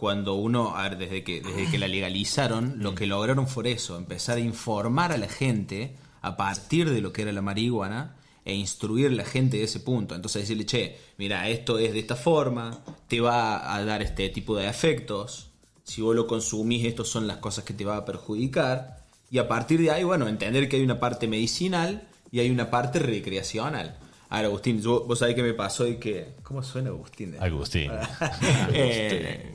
[0.00, 3.98] cuando uno a ver, desde que desde que la legalizaron lo que lograron fue eso
[3.98, 8.54] empezar a informar a la gente a partir de lo que era la marihuana e
[8.54, 12.16] instruir a la gente de ese punto entonces decirle che mira esto es de esta
[12.16, 15.50] forma te va a dar este tipo de efectos
[15.84, 19.46] si vos lo consumís estos son las cosas que te va a perjudicar y a
[19.46, 23.96] partir de ahí, bueno, entender que hay una parte medicinal y hay una parte recreacional.
[24.28, 26.34] Ahora, Agustín, vos sabés que me pasó y que...
[26.42, 27.36] ¿Cómo suena Agustín?
[27.40, 27.90] Agustín.
[28.72, 29.49] Eh,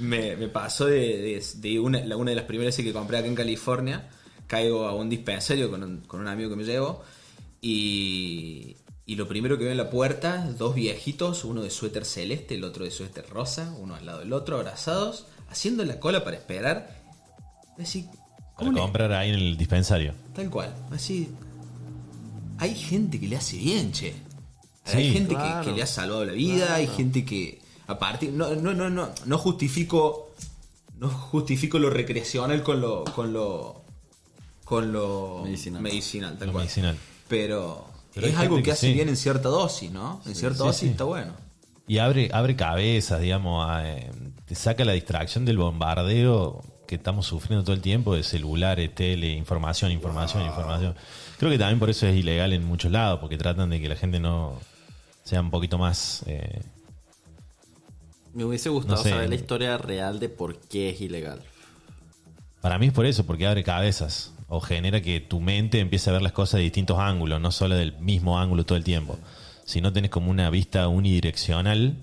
[0.00, 3.18] me, me pasó de, de- de una, la- una de las primeras veces que compré
[3.18, 4.08] acá en California.
[4.46, 7.02] Caigo a un dispensario con un, con un amigo que me llevo
[7.60, 8.76] y,
[9.06, 12.64] y lo primero que veo en la puerta, dos viejitos, uno de suéter celeste, el
[12.64, 17.00] otro de suéter rosa, uno al lado del otro, abrazados, haciendo la cola para esperar.
[17.78, 18.08] Así,
[18.58, 20.14] Para comprar ahí en el dispensario.
[20.34, 21.28] Tal cual, así.
[22.58, 24.12] Hay gente que le hace bien, che.
[24.84, 25.64] hay gente claro.
[25.64, 27.59] que, que le ha salvado la vida, hay gente que.
[27.90, 28.32] A partir.
[28.32, 29.10] No, no, no, no.
[29.26, 30.30] No justifico.
[30.98, 33.04] No justifico lo recreacional con lo.
[33.04, 33.82] con lo.
[34.64, 35.44] con lo
[35.80, 36.64] medicinal, tal Lo cual.
[36.64, 36.96] medicinal.
[37.26, 38.92] Pero, Pero es algo que, que hace sí.
[38.92, 40.20] bien en cierta dosis, ¿no?
[40.26, 40.88] En cierta sí, dosis sí.
[40.88, 41.32] está bueno.
[41.88, 44.10] Y abre, abre cabezas, digamos, a, eh,
[44.46, 49.30] te saca la distracción del bombardeo que estamos sufriendo todo el tiempo de celulares, tele,
[49.32, 50.94] información, información, información.
[51.38, 53.96] Creo que también por eso es ilegal en muchos lados, porque tratan de que la
[53.96, 54.58] gente no
[55.24, 56.22] sea un poquito más...
[56.26, 56.62] eh,
[58.32, 59.10] Me hubiese gustado No sé.
[59.10, 61.42] saber la historia real de por qué es ilegal.
[62.60, 66.12] para mí es por eso, porque abre cabezas o genera que tu mente empiece a
[66.12, 69.16] ver las cosas de distintos ángulos, no solo del mismo ángulo todo el tiempo.
[69.64, 71.96] Si no tenés como una vista unidireccional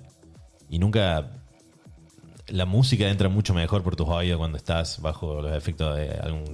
[0.70, 1.32] y nunca...
[2.48, 6.46] La música entra mucho mejor por tus oídos cuando estás bajo los efectos de algún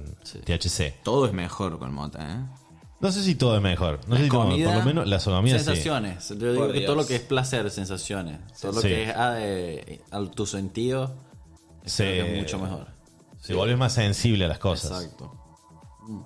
[0.44, 1.02] THC.
[1.04, 2.63] Todo es mejor con mota, ¿eh?
[3.04, 4.00] No sé si todo es mejor.
[4.08, 5.66] No La sé si todo, comida, por lo menos las comidas sí.
[5.66, 6.26] Sensaciones.
[6.30, 6.86] Yo digo Por que Dios.
[6.86, 8.40] todo lo que es placer, sensaciones.
[8.58, 8.88] Todo lo Sí.
[8.88, 11.14] que es ah, de- a tu sentido
[11.84, 12.86] Se, es mucho mejor.
[13.42, 15.02] Se vuelve más sensible a las cosas.
[15.02, 15.32] Exacto.
[16.08, 16.22] Mm.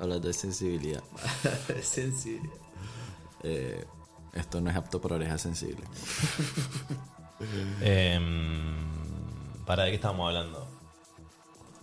[0.00, 1.02] Hablas de sensibilidad.
[1.82, 2.54] Sensibilidad.
[3.42, 3.84] Eh,
[4.32, 5.86] esto no es apto para orejas sensibles.
[7.82, 8.76] Em,
[9.66, 10.66] ¿Para de qué estamos hablando?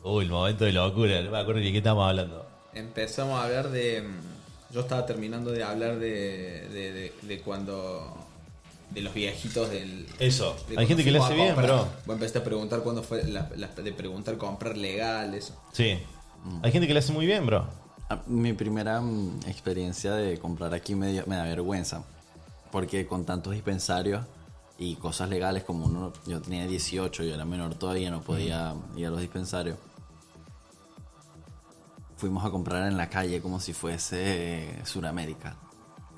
[0.03, 2.45] Uy, el momento de locura, no me acuerdo ni de qué estamos hablando.
[2.73, 4.01] Empezamos a hablar de.
[4.01, 8.15] mm, Yo estaba terminando de hablar de, de, de- de cuando.
[8.91, 10.07] de los viejitos del.
[10.19, 10.55] Eso.
[10.69, 11.67] de Hay gente que le hace bien, comprar.
[11.69, 11.87] bro.
[12.05, 13.23] Vos empezaste a preguntar cuándo fue.
[13.25, 15.55] La, la- de preguntar comprar legal, eso.
[15.73, 15.99] Sí.
[16.63, 17.67] Hay gente que le hace muy bien, bro.
[18.27, 22.03] Mi primera mm, experiencia de comprar aquí me, dio- me da vergüenza.
[22.71, 24.23] Porque con tantos dispensarios
[24.77, 29.07] y cosas legales como uno, yo tenía 18, yo era menor todavía, no podía ir
[29.07, 29.77] a los dispensarios.
[32.19, 34.17] Fuimos a comprar en la calle como si fuese
[34.71, 35.55] eh, Suramérica.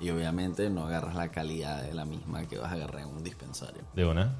[0.00, 3.22] Y obviamente no agarras la calidad de la misma que vas a agarrar en un
[3.22, 3.82] dispensario.
[3.94, 4.34] De una.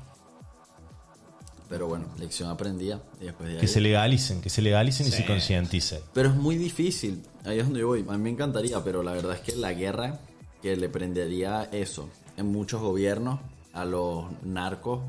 [1.69, 3.01] Pero bueno, lección aprendida.
[3.21, 6.01] Y después de Que ahí- se legalicen, que se legalicen y se concienticen.
[6.13, 7.23] Pero es muy difícil.
[7.45, 8.01] Ahí es donde yo voy.
[8.09, 10.19] A mí me encantaría, pero la verdad es que la guerra
[10.61, 13.39] que le prendería eso en muchos gobiernos
[13.73, 15.01] a los narcos,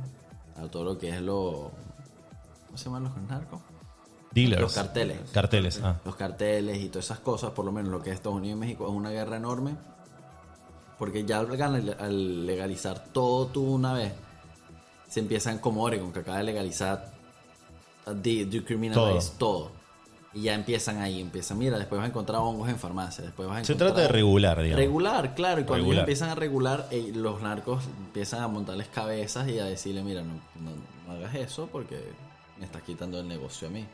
[0.56, 1.72] a todo lo que es lo.
[2.68, 3.60] ¿Cómo se llaman los narcos?
[4.34, 4.62] Dealers.
[4.62, 5.20] Los carteles.
[5.32, 5.98] Carteles, ah.
[6.06, 8.60] Los carteles y todas esas cosas, por lo menos lo que es Estados Unidos y
[8.60, 9.76] México, es una guerra enorme.
[10.98, 14.14] Porque ya al al- al legalizar todo tú una vez,
[15.10, 17.12] se empiezan como Oregon, que acaba de legalizar,
[18.08, 19.72] uh, de- decriminalize todo.
[20.36, 23.62] Y ya empiezan ahí, empiezan, mira, después vas a encontrar hongos en farmacia, después vas
[23.62, 23.92] a Se encontrar...
[23.92, 24.78] trata de regular, digamos.
[24.80, 26.00] Regular, claro, y cuando Regular.
[26.04, 30.34] empiezan a regular, eh, los narcos empiezan a montarles cabezas y a decirle, mira, no,
[30.60, 30.72] no-
[31.08, 32.00] no hagas eso porque
[32.58, 33.86] me estás quitando el negocio a mí.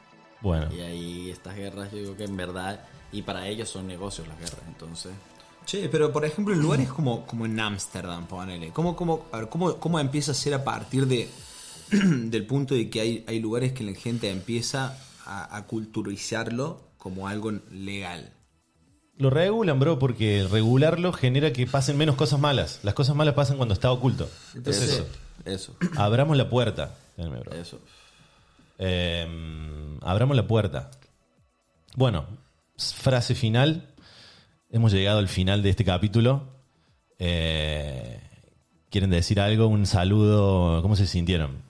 [0.41, 0.67] Bueno.
[0.73, 2.81] Y ahí estas guerras, yo digo que en verdad,
[3.11, 5.11] y para ellos son negocios las guerras, entonces...
[5.65, 8.71] Che, pero por ejemplo, en lugares como, como en Ámsterdam, ponele.
[8.71, 11.29] ¿Cómo, cómo, a ver, cómo, ¿Cómo empieza a ser a partir de
[11.91, 17.27] del punto de que hay, hay lugares que la gente empieza a, a culturizarlo como
[17.27, 18.33] algo legal?
[19.19, 22.79] Lo regulan, bro, porque regularlo genera que pasen menos cosas malas.
[22.83, 24.29] Las cosas malas pasan cuando está oculto.
[24.55, 25.03] Entonces,
[25.43, 25.75] Eso.
[25.97, 26.95] Abramos la puerta.
[27.17, 27.51] Bro.
[27.51, 27.79] Eso.
[28.79, 29.27] Eh,
[30.01, 30.89] abramos la puerta.
[31.95, 32.25] Bueno,
[32.77, 33.93] frase final.
[34.71, 36.47] Hemos llegado al final de este capítulo.
[37.17, 38.19] Eh,
[38.89, 39.67] ¿Quieren decir algo?
[39.67, 40.81] Un saludo.
[40.81, 41.61] ¿Cómo se sintieron?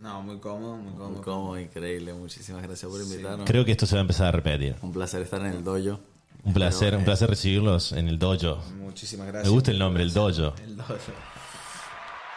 [0.00, 1.10] No, muy cómodo, muy cómodo.
[1.10, 2.12] Muy cómodo, increíble.
[2.14, 3.46] Muchísimas gracias por invitarnos.
[3.46, 4.76] Creo que esto se va a empezar a repetir.
[4.82, 6.00] Un placer estar en el dojo.
[6.44, 8.62] Un placer, Pero, un eh, placer recibirlos en el dojo.
[8.78, 9.52] Muchísimas Me gracias.
[9.52, 10.54] gusta el nombre, el dojo.
[10.62, 10.94] El dojo.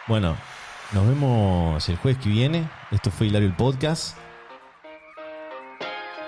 [0.06, 0.36] Bueno,
[0.92, 2.68] nos vemos el jueves que viene.
[2.90, 4.16] Esto fue Hilario el Podcast.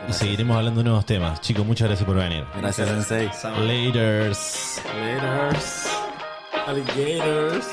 [0.07, 1.41] Y seguiremos hablando de nuevos temas.
[1.41, 2.45] Chicos, muchas gracias por venir.
[2.57, 3.31] Gracias, Sensei.
[3.67, 4.83] Laters.
[4.95, 5.91] Laters.
[6.67, 7.67] Alligators.